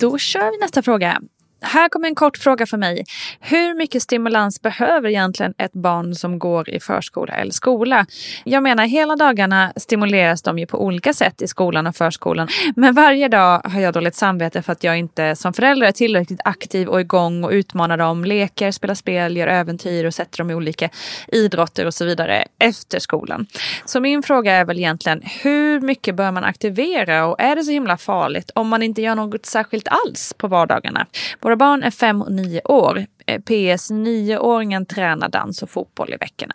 Då 0.00 0.18
kör 0.18 0.50
vi 0.50 0.58
nästa 0.58 0.82
fråga. 0.82 1.20
Här 1.64 1.88
kommer 1.88 2.08
en 2.08 2.14
kort 2.14 2.36
fråga 2.36 2.66
för 2.66 2.76
mig. 2.76 3.04
Hur 3.40 3.74
mycket 3.74 4.02
stimulans 4.02 4.62
behöver 4.62 5.08
egentligen 5.08 5.54
ett 5.58 5.72
barn 5.72 6.14
som 6.14 6.38
går 6.38 6.70
i 6.70 6.80
förskola 6.80 7.34
eller 7.34 7.52
skola? 7.52 8.06
Jag 8.44 8.62
menar, 8.62 8.84
hela 8.84 9.16
dagarna 9.16 9.72
stimuleras 9.76 10.42
de 10.42 10.58
ju 10.58 10.66
på 10.66 10.84
olika 10.84 11.12
sätt 11.12 11.42
i 11.42 11.48
skolan 11.48 11.86
och 11.86 11.96
förskolan. 11.96 12.48
Men 12.76 12.94
varje 12.94 13.28
dag 13.28 13.60
har 13.64 13.80
jag 13.80 13.94
dåligt 13.94 14.14
samvete 14.14 14.62
för 14.62 14.72
att 14.72 14.84
jag 14.84 14.98
inte 14.98 15.36
som 15.36 15.52
förälder 15.52 15.86
är 15.86 15.92
tillräckligt 15.92 16.40
aktiv 16.44 16.88
och 16.88 17.00
igång 17.00 17.44
och 17.44 17.50
utmanar 17.50 17.96
dem, 17.96 18.24
leker, 18.24 18.70
spelar 18.70 18.94
spel, 18.94 19.36
gör 19.36 19.46
äventyr 19.46 20.04
och 20.04 20.14
sätter 20.14 20.38
dem 20.38 20.50
i 20.50 20.54
olika 20.54 20.88
idrotter 21.28 21.86
och 21.86 21.94
så 21.94 22.04
vidare 22.04 22.44
efter 22.58 22.98
skolan. 22.98 23.46
Så 23.84 24.00
min 24.00 24.22
fråga 24.22 24.52
är 24.52 24.64
väl 24.64 24.78
egentligen, 24.78 25.22
hur 25.42 25.80
mycket 25.80 26.14
bör 26.14 26.30
man 26.30 26.44
aktivera 26.44 27.26
och 27.26 27.40
är 27.40 27.56
det 27.56 27.62
så 27.62 27.70
himla 27.70 27.96
farligt 27.96 28.50
om 28.54 28.68
man 28.68 28.82
inte 28.82 29.02
gör 29.02 29.14
något 29.14 29.46
särskilt 29.46 29.88
alls 29.88 30.34
på 30.38 30.48
vardagarna? 30.48 31.06
Våra 31.52 31.56
barn 31.56 31.82
är 31.82 31.90
fem 31.90 32.22
och 32.22 32.32
nio 32.32 32.60
år. 32.64 33.06
Eh, 33.26 33.40
PS, 33.40 33.90
nioåringen 33.90 34.86
tränar 34.86 35.28
dans 35.28 35.62
och 35.62 35.70
fotboll 35.70 36.12
i 36.12 36.16
veckorna. 36.16 36.54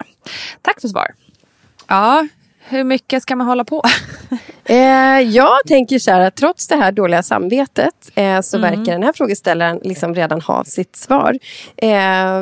Tack 0.61 0.81
för 0.81 0.87
svar. 0.87 1.07
Ja, 1.87 2.27
hur 2.59 2.83
mycket 2.83 3.23
ska 3.23 3.35
man 3.35 3.47
hålla 3.47 3.63
på? 3.63 3.83
Eh, 4.69 5.19
jag 5.19 5.57
tänker 5.67 5.99
så 5.99 6.11
här 6.11 6.19
att 6.19 6.35
trots 6.35 6.67
det 6.67 6.75
här 6.75 6.91
dåliga 6.91 7.23
samvetet 7.23 8.11
eh, 8.15 8.41
så 8.41 8.57
mm. 8.57 8.71
verkar 8.71 8.91
den 8.91 9.03
här 9.03 9.13
frågeställaren 9.13 9.79
liksom 9.83 10.15
redan 10.15 10.41
ha 10.41 10.63
sitt 10.63 10.95
svar. 10.95 11.39
Eh, 11.77 12.37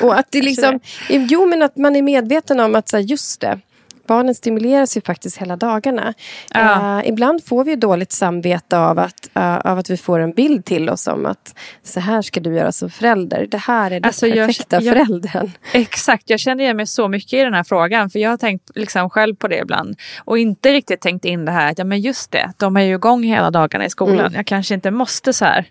och 0.06 0.18
att 0.18 0.26
det 0.30 0.42
liksom, 0.42 0.80
jo 1.08 1.46
men 1.46 1.62
att 1.62 1.76
man 1.76 1.96
är 1.96 2.02
medveten 2.02 2.60
om 2.60 2.74
att 2.74 2.88
så 2.88 2.96
här, 2.96 3.04
just 3.04 3.40
det, 3.40 3.60
barnen 4.06 4.34
stimuleras 4.34 4.96
ju 4.96 5.00
faktiskt 5.00 5.38
hela 5.38 5.56
dagarna. 5.56 6.14
Ja. 6.50 6.98
Eh, 7.00 7.08
ibland 7.08 7.44
får 7.44 7.64
vi 7.64 7.76
dåligt 7.76 8.12
samvete 8.12 8.78
av 8.78 8.98
att, 8.98 9.30
uh, 9.36 9.56
av 9.56 9.78
att 9.78 9.90
vi 9.90 9.96
får 9.96 10.18
en 10.18 10.32
bild 10.32 10.64
till 10.64 10.90
oss 10.90 11.06
om 11.06 11.26
att 11.26 11.54
så 11.82 12.00
här 12.00 12.22
ska 12.22 12.40
du 12.40 12.54
göra 12.54 12.72
som 12.72 12.90
förälder. 12.90 13.46
Det 13.50 13.58
här 13.58 13.86
är 13.86 13.90
den 13.90 14.04
alltså, 14.04 14.26
perfekta 14.26 14.76
jag, 14.76 14.96
jag, 14.96 15.06
föräldern. 15.06 15.50
Exakt, 15.72 16.30
jag 16.30 16.40
känner 16.40 16.64
igen 16.64 16.76
mig 16.76 16.86
så 16.86 17.08
mycket 17.08 17.32
i 17.32 17.42
den 17.42 17.54
här 17.54 17.64
frågan. 17.64 18.10
För 18.10 18.18
jag 18.18 18.30
har 18.30 18.36
tänkt 18.36 18.70
liksom 18.74 19.10
själv 19.10 19.34
på 19.34 19.48
det 19.48 19.58
ibland. 19.58 19.96
Och 20.24 20.38
inte 20.38 20.72
riktigt 20.72 21.00
tänkt 21.00 21.24
in 21.24 21.44
det 21.44 21.52
här 21.52 21.70
att 21.70 21.78
ja, 21.78 21.84
men 21.84 22.00
just 22.00 22.30
det, 22.30 22.52
de 22.56 22.76
är 22.76 22.82
ju 22.82 22.94
igång 22.94 23.22
hela 23.22 23.50
dagarna 23.50 23.84
i 23.84 23.90
skolan. 23.90 24.18
Mm. 24.18 24.34
Jag 24.34 24.46
kanske 24.46 24.74
inte 24.74 24.90
måste 24.90 25.32
så 25.32 25.44
här 25.44 25.66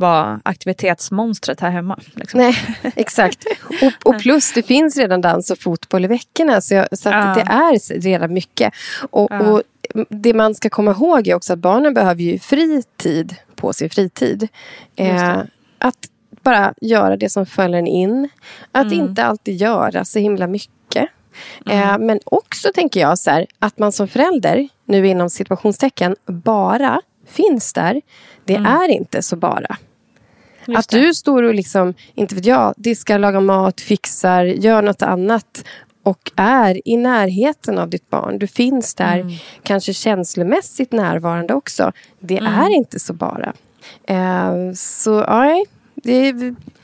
vara 0.00 0.40
aktivitetsmonstret 0.42 1.60
här 1.60 1.70
hemma. 1.70 1.98
Liksom. 2.14 2.40
Nej, 2.40 2.54
exakt. 2.96 3.44
Och, 3.82 4.14
och, 4.14 4.20
plus 4.20 4.52
det 4.52 4.62
finns 4.62 4.96
redan 4.96 5.20
dans 5.20 5.50
och 5.50 5.58
fotboll 5.58 6.04
i 6.04 6.08
veckorna. 6.08 6.60
Så, 6.60 6.74
jag, 6.74 6.98
så 6.98 7.08
ja. 7.08 7.34
det 7.34 7.40
är 7.40 8.00
redan 8.00 8.32
mycket. 8.34 8.74
Och, 9.10 9.30
ja. 9.30 9.40
och, 9.40 9.62
det 10.08 10.34
man 10.34 10.54
ska 10.54 10.70
komma 10.70 10.90
ihåg 10.90 11.28
är 11.28 11.34
också 11.34 11.52
att 11.52 11.58
barnen 11.58 11.94
behöver 11.94 12.22
ju 12.22 12.38
fri 12.38 12.82
tid 12.96 13.36
på 13.56 13.72
sin 13.72 13.90
fritid. 13.90 14.48
Eh, 14.96 15.42
att 15.78 15.96
bara 16.42 16.74
göra 16.80 17.16
det 17.16 17.28
som 17.28 17.46
följer 17.46 17.78
en 17.78 17.86
in. 17.86 18.28
Att 18.72 18.86
mm. 18.86 19.00
inte 19.00 19.24
alltid 19.24 19.56
göra 19.56 20.04
så 20.04 20.18
himla 20.18 20.46
mycket. 20.46 21.08
Mm. 21.66 21.88
Eh, 21.88 21.98
men 21.98 22.20
också 22.24 22.70
tänker 22.74 23.00
jag 23.00 23.18
så 23.18 23.30
här, 23.30 23.46
att 23.58 23.78
man 23.78 23.92
som 23.92 24.08
förälder, 24.08 24.68
nu 24.84 25.06
inom 25.06 25.30
situationstecken, 25.30 26.16
bara 26.26 27.00
finns 27.26 27.72
där. 27.72 28.00
Det 28.44 28.54
mm. 28.54 28.72
är 28.72 28.88
inte 28.88 29.22
så 29.22 29.36
bara. 29.36 29.76
Just 30.66 30.78
att 30.78 30.88
du 30.88 31.14
står 31.14 31.42
och 31.42 31.54
liksom, 31.54 31.94
inte 32.14 32.34
vet 32.34 32.44
jag, 32.46 32.74
diskar, 32.76 33.18
lagar 33.18 33.40
mat, 33.40 33.80
fixar, 33.80 34.44
gör 34.44 34.82
något 34.82 35.02
annat 35.02 35.64
och 36.02 36.32
är 36.36 36.88
i 36.88 36.96
närheten 36.96 37.78
av 37.78 37.88
ditt 37.88 38.10
barn. 38.10 38.38
Du 38.38 38.46
finns 38.46 38.94
där, 38.94 39.18
mm. 39.18 39.32
kanske 39.62 39.92
känslomässigt 39.92 40.92
närvarande 40.92 41.54
också. 41.54 41.92
Det 42.18 42.38
mm. 42.38 42.54
är 42.54 42.68
inte 42.68 43.00
så 43.00 43.12
bara. 43.12 43.52
Eh, 44.04 44.72
så 44.74 45.24
nej, 45.24 45.64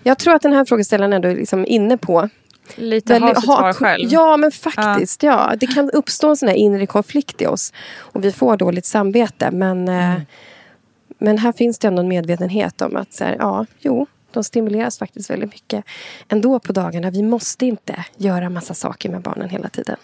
jag 0.02 0.18
tror 0.18 0.34
att 0.34 0.42
den 0.42 0.52
här 0.52 0.64
frågeställaren 0.64 1.12
ändå 1.12 1.28
är 1.28 1.36
liksom 1.36 1.66
inne 1.66 1.96
på 1.96 2.28
Lite 2.74 3.12
väldigt, 3.12 3.28
har 3.28 3.34
sitt 3.34 3.44
svar 3.44 3.72
själv. 3.72 4.08
Ja, 4.10 4.36
men 4.36 4.52
faktiskt. 4.52 5.22
Ja. 5.22 5.48
ja. 5.50 5.56
Det 5.56 5.66
kan 5.66 5.90
uppstå 5.90 6.30
en 6.30 6.36
sån 6.36 6.48
här 6.48 6.56
inre 6.56 6.86
konflikt 6.86 7.42
i 7.42 7.46
oss. 7.46 7.72
Och 7.98 8.24
vi 8.24 8.32
får 8.32 8.56
dåligt 8.56 8.86
samvete. 8.86 9.50
Men 9.50 9.88
eh, 9.88 10.10
mm. 10.10 10.20
Men 11.18 11.38
här 11.38 11.52
finns 11.52 11.78
det 11.78 11.88
ändå 11.88 12.02
en 12.02 12.08
medvetenhet 12.08 12.82
om 12.82 12.96
att 12.96 13.12
så 13.12 13.24
här, 13.24 13.36
ja, 13.38 13.66
jo, 13.78 14.06
de 14.30 14.44
stimuleras 14.44 14.98
faktiskt 14.98 15.30
väldigt 15.30 15.52
mycket 15.52 15.84
ändå 16.28 16.58
på 16.58 16.72
dagarna. 16.72 17.10
Vi 17.10 17.22
måste 17.22 17.66
inte 17.66 18.04
göra 18.16 18.50
massa 18.50 18.74
saker 18.74 19.10
med 19.10 19.20
barnen 19.20 19.48
hela 19.48 19.68
tiden. 19.68 19.96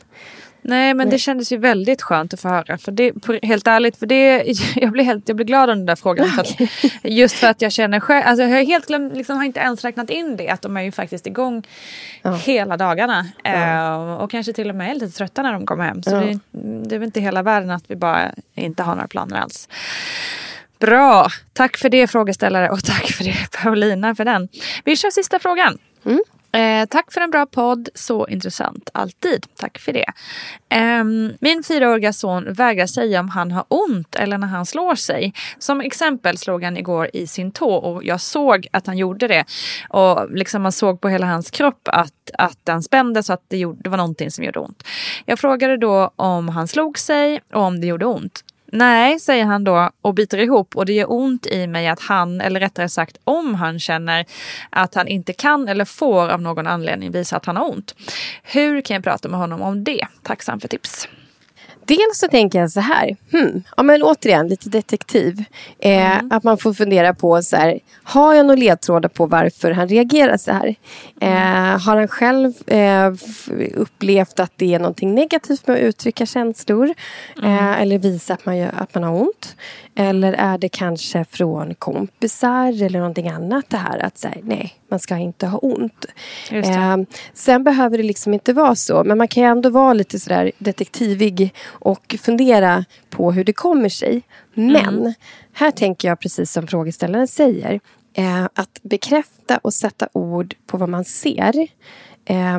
Nej 0.64 0.94
men 0.94 1.06
Nej. 1.06 1.12
det 1.12 1.18
kändes 1.18 1.52
ju 1.52 1.56
väldigt 1.56 2.02
skönt 2.02 2.34
att 2.34 2.40
få 2.40 2.48
höra. 2.48 2.78
För 2.78 2.92
det, 2.92 3.12
helt 3.42 3.66
ärligt, 3.66 3.96
för 3.96 4.06
det, 4.06 4.44
jag, 4.76 4.92
blir 4.92 5.04
helt, 5.04 5.28
jag 5.28 5.36
blir 5.36 5.46
glad 5.46 5.70
av 5.70 5.76
den 5.76 5.86
där 5.86 5.96
frågan. 5.96 6.28
För 6.28 6.40
att, 6.40 6.60
just 7.02 7.34
för 7.34 7.46
att 7.46 7.62
jag 7.62 7.72
känner 7.72 8.00
själv, 8.00 8.26
alltså 8.26 8.42
jag 8.42 8.50
har 8.50 8.62
helt 8.64 8.86
glömt, 8.86 9.16
liksom, 9.16 9.36
har 9.36 9.44
inte 9.44 9.60
ens 9.60 9.84
räknat 9.84 10.10
in 10.10 10.36
det. 10.36 10.48
Att 10.48 10.62
de 10.62 10.76
är 10.76 10.82
ju 10.82 10.92
faktiskt 10.92 11.26
igång 11.26 11.62
ja. 12.22 12.34
hela 12.34 12.76
dagarna. 12.76 13.26
Ja. 13.44 13.52
Uh, 13.52 14.14
och 14.14 14.30
kanske 14.30 14.52
till 14.52 14.70
och 14.70 14.76
med 14.76 14.90
är 14.90 14.94
lite 14.94 15.16
trötta 15.18 15.42
när 15.42 15.52
de 15.52 15.66
kommer 15.66 15.84
hem. 15.84 16.02
Så 16.02 16.10
ja. 16.10 16.20
det, 16.20 16.38
det 16.88 16.94
är 16.94 16.98
väl 16.98 17.06
inte 17.06 17.20
hela 17.20 17.42
världen 17.42 17.70
att 17.70 17.84
vi 17.86 17.96
bara 17.96 18.30
inte 18.54 18.82
har 18.82 18.94
några 18.94 19.08
planer 19.08 19.36
alls. 19.40 19.68
Bra, 20.82 21.28
tack 21.52 21.76
för 21.76 21.88
det 21.88 22.06
frågeställare 22.06 22.70
och 22.70 22.84
tack 22.84 23.12
för 23.12 23.24
det 23.24 23.50
Paulina 23.62 24.14
för 24.14 24.24
den. 24.24 24.48
Vi 24.84 24.96
kör 24.96 25.10
sista 25.10 25.38
frågan. 25.38 25.78
Mm. 26.04 26.20
Eh, 26.52 26.88
tack 26.88 27.12
för 27.12 27.20
en 27.20 27.30
bra 27.30 27.46
podd, 27.46 27.88
så 27.94 28.28
intressant 28.28 28.90
alltid. 28.94 29.46
Tack 29.56 29.78
för 29.78 29.92
det. 29.92 30.06
Eh, 30.68 31.04
min 31.40 31.62
fyraåriga 31.62 32.12
son 32.12 32.52
vägrar 32.52 32.86
säga 32.86 33.20
om 33.20 33.28
han 33.28 33.50
har 33.50 33.64
ont 33.68 34.14
eller 34.14 34.38
när 34.38 34.46
han 34.46 34.66
slår 34.66 34.94
sig. 34.94 35.32
Som 35.58 35.80
exempel 35.80 36.38
slog 36.38 36.64
han 36.64 36.76
igår 36.76 37.10
i 37.12 37.26
sin 37.26 37.52
tå 37.52 37.74
och 37.74 38.04
jag 38.04 38.20
såg 38.20 38.66
att 38.70 38.86
han 38.86 38.98
gjorde 38.98 39.28
det. 39.28 39.44
Och 39.88 40.30
liksom 40.30 40.62
man 40.62 40.72
såg 40.72 41.00
på 41.00 41.08
hela 41.08 41.26
hans 41.26 41.50
kropp 41.50 41.88
att, 41.92 42.30
att 42.38 42.58
den 42.64 42.82
spände 42.82 43.22
så 43.22 43.32
att 43.32 43.44
det, 43.48 43.58
gjorde, 43.58 43.78
det 43.82 43.90
var 43.90 43.96
någonting 43.96 44.30
som 44.30 44.44
gjorde 44.44 44.58
ont. 44.58 44.82
Jag 45.26 45.38
frågade 45.38 45.76
då 45.76 46.10
om 46.16 46.48
han 46.48 46.68
slog 46.68 46.98
sig 46.98 47.40
och 47.52 47.62
om 47.62 47.80
det 47.80 47.86
gjorde 47.86 48.06
ont. 48.06 48.44
Nej, 48.74 49.20
säger 49.20 49.44
han 49.44 49.64
då 49.64 49.90
och 50.02 50.14
biter 50.14 50.38
ihop 50.38 50.76
och 50.76 50.86
det 50.86 50.92
gör 50.92 51.12
ont 51.12 51.46
i 51.46 51.66
mig 51.66 51.88
att 51.88 52.00
han, 52.00 52.40
eller 52.40 52.60
rättare 52.60 52.88
sagt 52.88 53.16
om 53.24 53.54
han 53.54 53.78
känner 53.80 54.26
att 54.70 54.94
han 54.94 55.08
inte 55.08 55.32
kan 55.32 55.68
eller 55.68 55.84
får 55.84 56.28
av 56.28 56.42
någon 56.42 56.66
anledning 56.66 57.10
visa 57.10 57.36
att 57.36 57.46
han 57.46 57.56
har 57.56 57.70
ont. 57.70 57.94
Hur 58.42 58.80
kan 58.80 58.94
jag 58.94 59.04
prata 59.04 59.28
med 59.28 59.40
honom 59.40 59.62
om 59.62 59.84
det? 59.84 60.06
Tacksam 60.22 60.60
för 60.60 60.68
tips. 60.68 61.08
Dels 61.84 62.18
så 62.18 62.28
tänker 62.28 62.60
jag 62.60 62.70
så 62.70 62.80
här, 62.80 63.16
hmm, 63.32 63.62
ja, 63.76 63.82
men 63.82 64.02
återigen 64.02 64.48
lite 64.48 64.68
detektiv. 64.68 65.44
Eh, 65.78 66.18
mm. 66.18 66.32
Att 66.32 66.44
man 66.44 66.58
får 66.58 66.74
fundera 66.74 67.14
på, 67.14 67.42
så 67.42 67.56
här, 67.56 67.80
har 68.02 68.34
jag 68.34 68.46
några 68.46 68.60
ledtrådar 68.60 69.08
på 69.08 69.26
varför 69.26 69.70
han 69.70 69.88
reagerar 69.88 70.36
så 70.36 70.52
här? 70.52 70.74
Eh, 71.20 71.80
har 71.80 71.96
han 71.96 72.08
själv 72.08 72.52
eh, 72.66 73.12
upplevt 73.74 74.40
att 74.40 74.52
det 74.56 74.74
är 74.74 74.78
någonting 74.78 75.14
negativt 75.14 75.66
med 75.66 75.76
att 75.76 75.82
uttrycka 75.82 76.26
känslor? 76.26 76.94
Mm. 77.38 77.58
Eh, 77.58 77.80
eller 77.80 77.98
visa 77.98 78.34
att 78.34 78.46
man, 78.46 78.56
gör, 78.56 78.70
att 78.78 78.94
man 78.94 79.04
har 79.04 79.20
ont? 79.20 79.56
Eller 79.94 80.32
är 80.32 80.58
det 80.58 80.68
kanske 80.68 81.24
från 81.24 81.74
kompisar 81.74 82.82
eller 82.82 82.98
någonting 82.98 83.28
annat 83.28 83.64
det 83.68 83.76
här 83.76 83.98
att 83.98 84.18
säga 84.18 84.36
nej, 84.42 84.74
man 84.88 84.98
ska 84.98 85.16
inte 85.16 85.46
ha 85.46 85.58
ont. 85.58 86.06
Eh, 86.50 86.96
sen 87.32 87.64
behöver 87.64 87.98
det 87.98 88.04
liksom 88.04 88.34
inte 88.34 88.52
vara 88.52 88.74
så, 88.74 89.04
men 89.04 89.18
man 89.18 89.28
kan 89.28 89.44
ändå 89.44 89.70
vara 89.70 89.92
lite 89.92 90.20
sådär 90.20 90.52
detektivig 90.58 91.54
och 91.66 92.14
fundera 92.22 92.84
på 93.10 93.32
hur 93.32 93.44
det 93.44 93.52
kommer 93.52 93.88
sig. 93.88 94.22
Men 94.54 94.98
mm. 94.98 95.12
här 95.52 95.70
tänker 95.70 96.08
jag 96.08 96.20
precis 96.20 96.52
som 96.52 96.66
frågeställaren 96.66 97.28
säger, 97.28 97.80
eh, 98.14 98.44
att 98.44 98.78
bekräfta 98.82 99.58
och 99.58 99.74
sätta 99.74 100.08
ord 100.12 100.54
på 100.66 100.76
vad 100.76 100.88
man 100.88 101.04
ser. 101.04 101.68
Eh, 102.24 102.58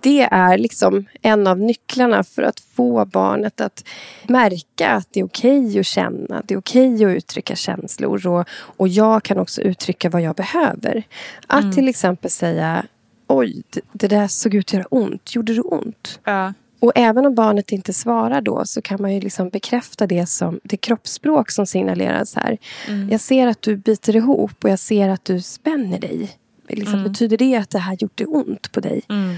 det 0.00 0.22
är 0.22 0.58
liksom 0.58 1.06
en 1.22 1.46
av 1.46 1.58
nycklarna 1.58 2.24
för 2.24 2.42
att 2.42 2.60
få 2.60 3.04
barnet 3.04 3.60
att 3.60 3.84
märka 4.28 4.90
att 4.90 5.08
det 5.10 5.20
är 5.20 5.24
okej 5.24 5.66
okay 5.66 5.80
att 5.80 5.86
känna. 5.86 6.42
Det 6.44 6.54
är 6.54 6.58
okej 6.58 6.94
okay 6.94 7.06
att 7.06 7.16
uttrycka 7.16 7.56
känslor. 7.56 8.26
Och, 8.26 8.44
och 8.50 8.88
jag 8.88 9.22
kan 9.22 9.38
också 9.38 9.60
uttrycka 9.60 10.10
vad 10.10 10.22
jag 10.22 10.34
behöver. 10.34 11.02
Att 11.46 11.62
mm. 11.62 11.74
till 11.74 11.88
exempel 11.88 12.30
säga 12.30 12.86
Oj, 13.26 13.62
det, 13.70 13.80
det, 13.92 14.08
där 14.08 14.28
såg 14.28 14.54
ut 14.54 14.68
att 14.68 14.72
göra 14.72 14.86
ont. 14.90 15.34
Gjorde 15.34 15.54
det 15.54 15.60
ont? 15.60 16.20
Ja. 16.24 16.52
Och 16.80 16.92
även 16.94 17.26
om 17.26 17.34
barnet 17.34 17.72
inte 17.72 17.92
svarar 17.92 18.40
då 18.40 18.64
så 18.64 18.82
kan 18.82 19.02
man 19.02 19.14
ju 19.14 19.20
liksom 19.20 19.48
bekräfta 19.48 20.06
det 20.06 20.26
som 20.26 20.60
det 20.62 20.76
kroppsspråk 20.76 21.50
som 21.50 21.66
signaleras 21.66 22.36
här. 22.36 22.58
Mm. 22.88 23.08
Jag 23.10 23.20
ser 23.20 23.46
att 23.46 23.62
du 23.62 23.76
biter 23.76 24.16
ihop 24.16 24.64
och 24.64 24.70
jag 24.70 24.78
ser 24.78 25.08
att 25.08 25.24
du 25.24 25.40
spänner 25.40 25.98
dig. 25.98 26.30
Liksom, 26.68 26.94
mm. 26.94 27.12
Betyder 27.12 27.36
det 27.36 27.56
att 27.56 27.70
det 27.70 27.78
här 27.78 27.96
gjorde 28.00 28.24
ont 28.24 28.72
på 28.72 28.80
dig? 28.80 29.02
Mm. 29.08 29.36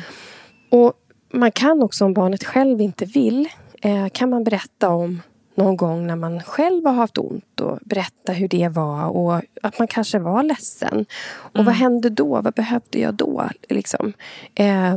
Och 0.73 0.93
man 1.33 1.53
kan 1.53 1.83
också 1.83 2.05
om 2.05 2.15
barnet 2.15 2.45
själv 2.45 2.81
inte 2.81 3.05
vill 3.05 3.49
eh, 3.83 4.09
kan 4.09 4.31
man 4.31 4.45
berätta 4.45 4.89
om 4.89 5.23
någon 5.55 5.77
gång 5.77 6.07
när 6.07 6.17
man 6.17 6.43
själv 6.43 6.87
har 6.87 6.93
haft 6.93 7.19
ont 7.19 7.61
och 7.61 7.79
berätta 7.85 8.33
hur 8.33 8.49
det 8.49 8.69
var 8.69 9.05
och 9.05 9.43
att 9.63 9.79
man 9.79 9.89
kanske 9.89 10.19
var 10.19 10.43
ledsen. 10.43 11.07
Och 11.25 11.57
mm. 11.57 11.67
vad 11.67 11.75
hände 11.75 12.11
då? 12.11 12.41
Vad 12.41 12.55
behövde 12.55 12.99
jag 12.99 13.15
då? 13.15 13.49
Liksom. 13.69 14.13
Eh, 14.55 14.97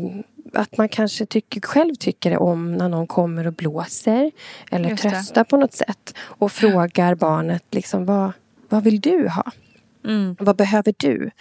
att 0.53 0.77
man 0.77 0.89
kanske 0.89 1.25
tycker, 1.25 1.61
själv 1.61 1.95
tycker 1.95 2.37
om 2.37 2.73
när 2.73 2.89
någon 2.89 3.07
kommer 3.07 3.47
och 3.47 3.53
blåser 3.53 4.31
eller 4.71 4.95
tröstar 4.95 5.43
på 5.43 5.57
något 5.57 5.73
sätt 5.73 6.15
och 6.17 6.51
frågar 6.51 7.15
barnet 7.15 7.63
liksom, 7.71 8.05
vad, 8.05 8.31
vad 8.69 8.83
vill 8.83 9.01
du 9.01 9.29
ha? 9.29 9.51
Mm. 10.05 10.35
Vad 10.39 10.55
behöver 10.55 10.93
du? 10.97 11.31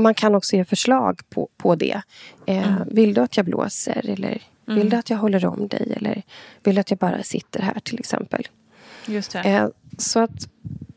Man 0.00 0.14
kan 0.14 0.34
också 0.34 0.56
ge 0.56 0.64
förslag 0.64 1.20
på, 1.30 1.48
på 1.56 1.74
det. 1.74 2.02
Eh, 2.46 2.68
Mm. 2.68 2.88
Vill 2.90 3.14
du 3.14 3.20
att 3.20 3.36
jag 3.36 3.46
blåser? 3.46 4.10
Eller 4.10 4.42
vill 4.66 4.90
du 4.90 4.96
att 4.96 5.10
jag 5.10 5.16
håller 5.18 5.46
om 5.46 5.68
dig? 5.68 5.92
Eller 5.96 6.22
vill 6.62 6.74
du 6.74 6.80
att 6.80 6.90
jag 6.90 6.98
bara 6.98 7.22
sitter 7.22 7.60
här 7.62 7.80
till 7.80 7.98
exempel? 7.98 8.48
Just 9.06 9.32
det. 9.32 9.38
Eh, 9.38 9.68
så 9.98 10.20
att 10.20 10.48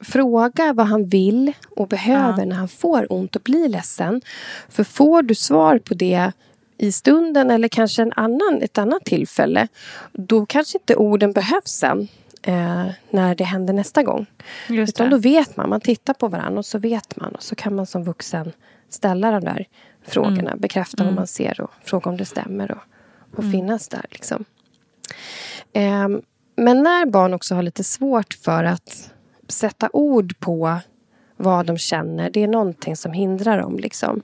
fråga 0.01 0.73
vad 0.73 0.87
han 0.87 1.05
vill 1.07 1.53
och 1.69 1.87
behöver 1.87 2.39
Ja. 2.39 2.45
när 2.45 2.55
han 2.55 2.67
får 2.67 3.13
ont 3.13 3.35
och 3.35 3.41
blir 3.41 3.69
ledsen. 3.69 4.21
För 4.69 4.83
får 4.83 5.21
du 5.21 5.35
svar 5.35 5.77
på 5.79 5.93
det 5.93 6.31
i 6.77 6.91
stunden 6.91 7.51
eller 7.51 7.67
kanske 7.67 8.01
en 8.01 8.13
annan, 8.15 8.59
ett 8.61 8.77
annat 8.77 9.05
tillfälle 9.05 9.67
då 10.11 10.45
kanske 10.45 10.77
inte 10.77 10.95
orden 10.95 11.31
behövs 11.31 11.71
sen 11.71 12.07
eh, 12.41 12.85
när 13.09 13.35
det 13.35 13.43
händer 13.43 13.73
nästa 13.73 14.03
gång. 14.03 14.25
Just 14.69 14.89
Utan 14.95 15.09
det. 15.09 15.15
då 15.15 15.17
vet 15.21 15.57
man, 15.57 15.69
man 15.69 15.81
tittar 15.81 16.13
på 16.13 16.27
varandra 16.27 16.59
och 16.59 16.65
så 16.65 16.77
vet 16.79 17.15
man 17.15 17.35
och 17.35 17.43
så 17.43 17.55
kan 17.55 17.75
man 17.75 17.85
som 17.85 18.03
vuxen 18.03 18.51
ställa 18.93 19.31
de 19.31 19.43
där 19.43 19.65
frågorna, 20.07 20.49
Mm. 20.49 20.59
bekräfta 20.59 21.03
vad 21.03 21.13
man 21.13 21.27
ser 21.27 21.61
och 21.61 21.71
fråga 21.83 22.09
om 22.09 22.17
det 22.17 22.25
stämmer 22.25 22.71
och, 22.71 22.81
och 23.37 23.51
finnas 23.51 23.87
där. 23.87 24.05
Liksom. 24.11 24.45
Ehm, 25.73 26.21
men 26.55 26.83
när 26.83 27.05
barn 27.05 27.33
också 27.33 27.55
har 27.55 27.63
lite 27.63 27.83
svårt 27.83 28.33
för 28.33 28.63
att 28.63 29.11
sätta 29.47 29.89
ord 29.93 30.39
på 30.39 30.77
vad 31.37 31.65
de 31.65 31.77
känner, 31.77 32.29
det 32.29 32.43
är 32.43 32.47
någonting 32.47 32.95
som 32.95 33.11
hindrar 33.11 33.57
dem. 33.61 33.77
Liksom. 33.77 34.21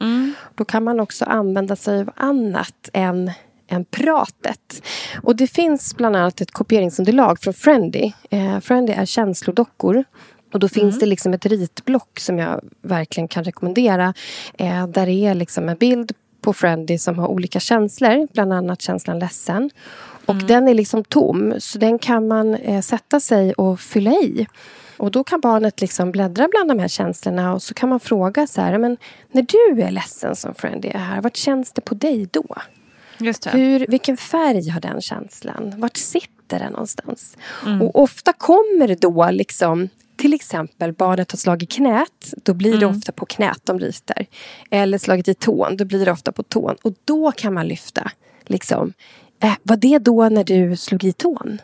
Då 0.56 0.66
kan 0.66 0.84
man 0.84 1.00
också 1.00 1.26
använda 1.26 1.76
sig 1.76 2.00
av 2.02 2.10
annat 2.16 2.90
än, 2.94 3.32
än 3.68 3.86
pratet. 3.86 4.84
Och 5.24 5.36
det 5.36 5.48
finns 5.48 5.96
bland 5.96 6.16
annat 6.16 6.42
ett 6.42 6.52
kopieringsunderlag 6.52 7.40
från 7.40 7.54
Friendly. 7.54 8.12
Eh, 8.30 8.60
Friendly 8.60 8.94
är 8.94 9.06
känslodockor. 9.06 10.04
Och 10.54 10.60
då 10.60 10.70
finns 10.70 11.00
det 11.00 11.06
liksom 11.06 11.34
ett 11.34 11.46
ritblock 11.46 12.20
som 12.20 12.40
jag 12.40 12.62
verkligen 12.82 13.28
kan 13.28 13.44
rekommendera. 13.44 14.14
Eh, 14.58 14.88
där 14.88 15.06
det 15.06 15.26
är 15.26 15.34
liksom 15.34 15.70
en 15.70 15.78
bild 15.78 16.12
på 16.42 16.54
Friendly 16.54 16.98
som 16.98 17.20
har 17.20 17.28
olika 17.28 17.60
känslor. 17.60 18.28
Bland 18.34 18.54
annat 18.54 18.82
känslan 18.82 19.20
ledsen. 19.20 19.70
Och 20.26 20.36
den 20.36 20.68
är 20.68 20.74
liksom 20.74 21.04
tom, 21.04 21.54
så 21.60 21.78
den 21.78 22.00
kan 22.00 22.28
man 22.28 22.56
eh, 22.56 22.82
sätta 22.82 23.20
sig 23.20 23.54
och 23.54 23.80
fylla 23.80 24.12
i. 24.12 24.48
Och 24.98 25.12
då 25.12 25.24
kan 25.24 25.40
barnet 25.40 25.82
liksom 25.82 26.12
bläddra 26.12 26.48
bland 26.48 26.70
de 26.70 26.80
här 26.80 26.88
känslorna 26.88 27.54
och 27.54 27.64
så 27.64 27.74
kan 27.74 27.90
man 27.90 28.00
fråga 28.00 28.48
så 28.48 28.62
här, 28.62 28.78
men 28.78 28.98
när 29.32 29.42
du 29.42 29.82
är 29.82 29.92
ledsen 29.92 30.36
som 30.36 30.56
Friendly 30.56 30.90
är 30.90 31.00
här, 31.00 31.22
vart 31.22 31.36
känns 31.36 31.72
det 31.72 31.82
på 31.82 31.96
dig 31.96 32.28
då? 32.32 32.56
Just 33.18 33.44
det. 33.44 33.50
Hur, 33.50 33.86
vilken 33.88 34.18
färg 34.18 34.70
har 34.70 34.82
den 34.82 35.02
känslan? 35.02 35.74
Vart 35.78 35.98
sitter 35.98 36.60
den 36.60 36.72
någonstans? 36.72 37.38
Mm. 37.66 37.82
Och 37.82 38.02
ofta 38.02 38.34
kommer 38.34 38.88
det 38.88 39.02
då 39.02 39.30
liksom 39.32 39.90
till 40.20 40.34
exempel 40.34 40.94
barnet 40.94 41.32
har 41.32 41.38
slagit 41.38 41.72
knät, 41.72 42.34
då 42.44 42.54
blir 42.54 42.72
det 42.72 42.86
Mm. 42.86 42.98
ofta 42.98 43.12
på 43.12 43.26
knät 43.26 43.60
de 43.64 43.80
ritar. 43.80 44.26
Eller 44.72 44.98
slagit 44.98 45.28
i 45.28 45.34
tån, 45.34 45.78
då 45.78 45.86
blir 45.86 46.06
det 46.06 46.12
ofta 46.12 46.32
på 46.32 46.44
tån. 46.44 46.76
Och 46.84 46.94
då 47.06 47.32
kan 47.32 47.54
man 47.54 47.68
lyfta. 47.68 48.12
Liksom, 48.46 48.94
eh, 49.44 49.54
var 49.64 49.78
det 49.78 50.00
då 50.00 50.30
när 50.30 50.44
du 50.44 50.76
slog 50.78 51.04
i 51.04 51.14
tån? 51.14 51.62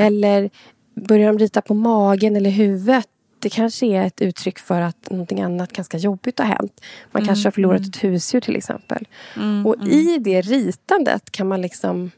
Eller 0.00 0.50
börjar 0.94 1.26
de 1.32 1.38
rita 1.38 1.60
på 1.62 1.74
magen 1.74 2.36
eller 2.36 2.50
huvudet? 2.50 3.06
Det 3.38 3.48
kanske 3.50 3.86
är 3.86 4.02
ett 4.06 4.20
uttryck 4.22 4.58
för 4.58 4.80
att 4.80 5.10
någonting 5.10 5.40
annat 5.40 5.72
ganska 5.72 5.98
jobbigt 5.98 6.38
har 6.38 6.46
hänt. 6.46 6.80
Man 7.12 7.22
Mm, 7.22 7.26
kanske 7.26 7.46
har 7.46 7.52
förlorat 7.52 7.80
ett 7.80 8.04
husdjur 8.04 8.40
till 8.40 8.56
exempel. 8.56 9.08
och 9.66 9.86
i 9.88 10.18
det 10.18 10.40
ritandet 10.40 11.30
kan 11.32 11.48
man 11.48 11.60
liksom 11.62 12.10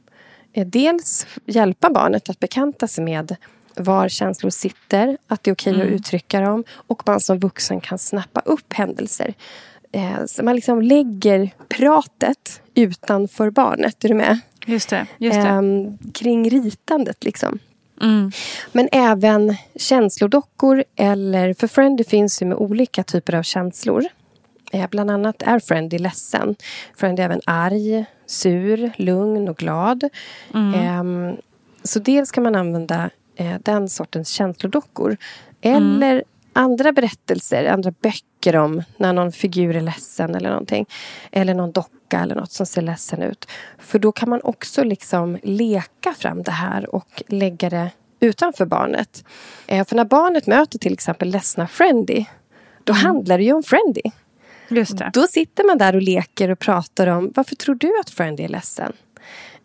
eh, 0.53 0.67
dels 0.67 1.27
hjälpa 1.47 1.91
barnet 1.91 2.31
att 2.31 2.39
bekanta 2.41 2.89
sig 2.89 3.05
med 3.05 3.37
var 3.77 4.09
känslor 4.09 4.51
sitter, 4.51 5.17
att 5.29 5.43
det 5.43 5.51
är 5.51 5.55
okej 5.55 5.75
Mm. 5.75 5.87
att 5.87 5.93
uttrycka 5.93 6.41
dem 6.41 6.65
och 6.71 7.03
man 7.07 7.21
som 7.21 7.39
vuxen 7.39 7.81
kan 7.81 7.99
snappa 7.99 8.41
upp 8.41 8.73
händelser. 8.73 9.35
Eh, 9.93 10.25
så 10.27 10.43
man 10.45 10.55
liksom 10.55 10.83
lägger 10.83 11.51
pratet 11.69 12.61
utanför 12.75 13.51
barnet. 13.51 14.05
Är 14.05 14.09
du 14.09 14.15
med? 14.15 14.39
Just 14.67 14.89
det. 14.89 15.07
Just 15.19 15.35
det. 15.43 15.49
Ehm, 15.49 15.99
kring 16.15 16.51
ritandet 16.51 17.25
liksom. 17.25 17.59
Mm. 18.03 18.31
Men 18.73 18.89
även 18.93 19.57
känslodockor 19.77 20.85
eller... 20.97 21.55
För 21.55 21.67
Friendly 21.67 22.05
finns 22.05 22.43
ju 22.43 22.47
med 22.47 22.57
olika 22.59 23.03
typer 23.03 23.35
av 23.35 23.43
känslor. 23.43 24.05
Eh, 24.73 24.89
bland 24.91 25.11
annat 25.11 25.43
är 25.43 25.59
Friendly 25.59 25.99
ledsen. 25.99 26.57
Friendly 26.97 27.23
är 27.23 27.25
även 27.25 27.41
arg, 27.45 28.05
sur, 28.27 28.93
lugn 28.97 29.49
och 29.49 29.57
glad. 29.57 30.05
Ehm, 30.55 31.37
så 31.83 31.99
dels 31.99 32.31
kan 32.31 32.43
man 32.43 32.55
använda 32.55 33.11
eh, 33.37 33.57
den 33.63 33.89
sortens 33.89 34.29
känslodockor. 34.29 35.17
Eller 35.61 36.25
andra 36.53 36.93
berättelser, 36.93 37.65
andra 37.65 37.91
böcker 37.91 38.57
om 38.57 38.83
när 38.97 39.13
någon 39.13 39.33
figur 39.33 39.77
är 39.77 39.81
ledsen 39.81 40.35
eller 40.35 40.51
någonting. 40.51 40.87
Eller 41.33 41.55
någon 41.55 41.73
docka 41.73 42.21
eller 42.21 42.35
något 42.35 42.53
som 42.53 42.67
ser 42.67 42.83
ledsen 42.83 43.23
ut. 43.23 43.49
För 43.79 43.99
då 43.99 44.13
kan 44.13 44.31
man 44.31 44.41
också 44.43 44.85
liksom 44.85 45.39
leka 45.43 46.15
fram 46.19 46.43
det 46.43 46.51
här 46.51 46.95
och 46.95 47.23
lägga 47.29 47.71
det 47.71 47.91
utanför 48.21 48.67
barnet. 48.67 49.25
Eh, 49.67 49.87
för 49.87 49.97
när 49.97 50.05
barnet 50.05 50.47
möter 50.47 50.79
till 50.79 50.93
exempel 50.93 51.29
ledsna 51.29 51.67
Friendly, 51.67 52.25
då 52.85 52.93
handlar 52.93 53.39
det 53.39 53.45
ju 53.45 53.53
om 53.53 53.63
Friendly. 53.63 54.13
Just 54.69 54.99
det. 54.99 55.11
Då 55.13 55.27
sitter 55.27 55.65
man 55.65 55.79
där 55.79 55.97
och 55.97 56.03
leker 56.03 56.49
och 56.49 56.59
pratar 56.59 57.07
om 57.07 57.33
varför 57.35 57.57
tror 57.57 57.75
du 57.75 58.01
att 58.01 58.11
Friendly 58.11 58.45
är 58.45 58.49
ledsen? 58.49 58.93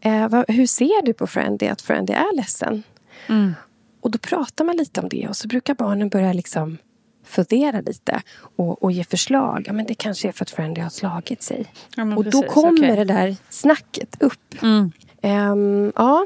Eh, 0.01 0.28
vad, 0.28 0.45
hur 0.47 0.65
ser 0.65 1.05
du 1.05 1.13
på 1.13 1.28
Friendly 1.28 1.67
att 1.67 1.82
Friendly 1.82 2.13
är 2.13 2.36
ledsen? 2.36 2.84
Mm. 3.30 3.53
Och 4.01 4.11
då 4.11 4.17
pratar 4.17 4.65
man 4.65 4.76
lite 4.78 5.01
om 5.01 5.09
det 5.09 5.28
och 5.28 5.38
så 5.38 5.47
brukar 5.47 5.74
barnen 5.76 6.09
börja 6.09 6.34
liksom 6.34 6.78
fundera 7.26 7.82
lite 7.82 8.22
och, 8.55 8.84
och 8.84 8.91
ge 8.91 9.03
förslag. 9.03 9.63
Ja, 9.67 9.74
men 9.74 9.86
det 9.86 9.93
kanske 9.93 10.28
är 10.28 10.32
för 10.32 10.45
att 10.45 10.49
Friendly 10.51 10.82
har 10.82 10.89
slagit 10.89 11.43
sig. 11.43 11.65
Ja, 11.95 12.03
och 12.03 12.24
då 12.24 12.32
precis, 12.32 12.53
kommer 12.53 12.72
okej. 12.84 12.95
det 12.95 13.03
där 13.03 13.36
snacket 13.49 14.22
upp. 14.22 14.61
Mm. 14.63 14.91
Ehm, 15.22 15.91
ja, 15.95 16.26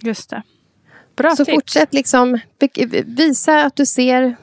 Just 0.00 0.30
det. 0.30 0.42
Bra 1.16 1.36
så 1.36 1.44
tips. 1.44 1.54
fortsätt 1.54 1.94
liksom 1.94 2.38
be- 2.58 3.02
visa 3.06 3.64
att 3.64 3.76
du 3.76 3.86
ser. 3.86 4.36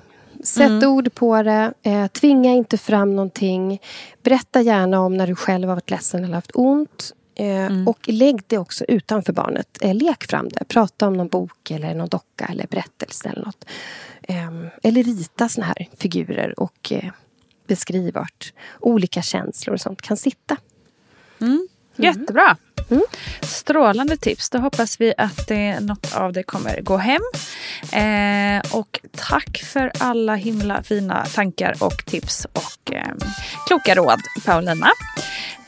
Sätt 0.44 0.70
Mm. 0.70 0.90
ord 0.90 1.14
på 1.16 1.44
det. 1.44 1.74
Eh, 1.84 2.08
tvinga 2.08 2.52
inte 2.54 2.78
fram 2.78 3.16
någonting. 3.16 3.82
Berätta 4.24 4.62
gärna 4.62 5.00
om 5.02 5.18
när 5.18 5.28
du 5.28 5.36
själv 5.36 5.68
har 5.68 5.76
varit 5.76 5.90
ledsen 5.92 6.24
eller 6.24 6.34
haft 6.36 6.52
ont. 6.54 7.14
Eh, 7.36 7.46
Mm. 7.72 7.88
Och 7.88 8.00
lägg 8.08 8.42
det 8.48 8.58
också 8.58 8.86
utanför 8.88 9.34
barnet. 9.34 9.78
Eh, 9.82 9.96
lek 9.96 10.30
fram 10.30 10.50
det. 10.50 10.66
Prata 10.66 11.08
om 11.08 11.14
någon 11.14 11.28
bok 11.28 11.72
eller 11.72 11.96
någon 11.96 12.08
docka 12.10 12.46
eller 12.52 12.68
berättelse 12.68 13.30
eller 13.30 13.46
något. 13.46 13.66
Eh, 14.24 14.50
eller 14.84 15.04
rita 15.04 15.50
såna 15.50 15.66
här 15.68 15.88
figurer 15.98 16.60
och 16.60 16.92
eh, 16.92 17.12
beskriv 17.68 18.14
vart 18.14 18.54
olika 18.80 19.22
känslor 19.22 19.74
och 19.74 19.82
sånt 19.82 20.02
kan 20.02 20.18
sitta. 20.18 20.58
Jättebra. 21.96 22.58
Strålande 23.42 24.18
tips. 24.18 24.50
Då 24.50 24.58
hoppas 24.58 25.02
vi 25.02 25.14
att 25.18 25.48
det, 25.48 25.80
något 25.80 26.16
av 26.16 26.34
det 26.34 26.44
kommer 26.44 26.82
gå 26.82 26.98
hem. 26.98 27.22
Eh, 27.92 28.76
och 28.78 29.00
tack 29.12 29.58
för 29.58 29.92
alla 29.98 30.36
himla 30.36 30.84
fina 30.84 31.26
tankar 31.26 31.76
och 31.80 32.06
tips 32.06 32.46
och 32.46 32.94
eh, 32.94 33.14
kloka 33.68 33.96
råd, 33.96 34.22
Paulina. 34.46 34.92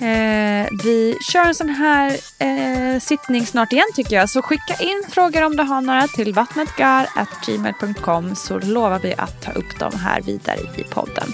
Eh, 0.04 0.68
vi 0.84 1.18
kör 1.22 1.46
en 1.46 1.56
sån 1.56 1.70
här 1.70 2.18
eh, 2.40 3.00
sittning 3.00 3.46
snart 3.46 3.74
igen 3.74 3.88
tycker 3.96 4.16
jag. 4.16 4.30
Så 4.30 4.42
skicka 4.42 4.76
in 4.80 5.04
frågor 5.10 5.44
om 5.44 5.56
du 5.56 5.64
har 5.64 5.82
några 5.82 6.08
till 6.08 6.34
vattnetgar.gmail.com 6.34 8.36
så 8.36 8.60
lovar 8.60 9.00
vi 9.00 9.14
att 9.18 9.42
ta 9.42 9.52
upp 9.52 9.80
dem 9.80 10.00
här 10.00 10.22
vidare 10.22 10.60
i 10.78 10.84
podden. 10.84 11.34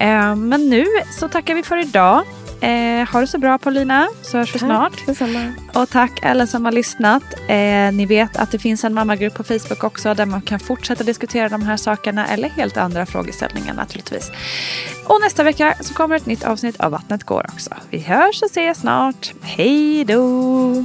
Eh, 0.00 0.36
men 0.36 0.70
nu 0.70 0.86
så 1.10 1.28
tackar 1.28 1.54
vi 1.54 1.62
för 1.62 1.76
idag. 1.76 2.24
Eh, 2.62 3.08
ha 3.08 3.20
det 3.20 3.26
så 3.26 3.38
bra 3.38 3.58
Paulina, 3.58 4.08
så 4.22 4.38
hörs 4.38 4.54
vi 4.54 4.58
snart. 4.58 5.06
Detsamma. 5.06 5.52
Och 5.74 5.90
tack 5.90 6.24
alla 6.24 6.46
som 6.46 6.64
har 6.64 6.72
lyssnat. 6.72 7.22
Eh, 7.48 7.92
ni 7.92 8.06
vet 8.06 8.36
att 8.36 8.50
det 8.50 8.58
finns 8.58 8.84
en 8.84 8.94
mammagrupp 8.94 9.34
på 9.34 9.44
Facebook 9.44 9.84
också 9.84 10.14
där 10.14 10.26
man 10.26 10.42
kan 10.42 10.60
fortsätta 10.60 11.04
diskutera 11.04 11.48
de 11.48 11.62
här 11.62 11.76
sakerna 11.76 12.26
eller 12.26 12.48
helt 12.48 12.76
andra 12.76 13.06
frågeställningar 13.06 13.74
naturligtvis. 13.74 14.30
Och 15.06 15.20
nästa 15.20 15.42
vecka 15.42 15.74
så 15.80 15.94
kommer 15.94 16.16
ett 16.16 16.26
nytt 16.26 16.44
avsnitt 16.44 16.80
av 16.80 16.90
Vattnet 16.90 17.24
går 17.24 17.46
också. 17.52 17.70
Vi 17.90 17.98
hörs 17.98 18.42
och 18.42 18.50
ses 18.50 18.78
snart. 18.78 19.32
Hej 19.42 20.04
då! 20.04 20.84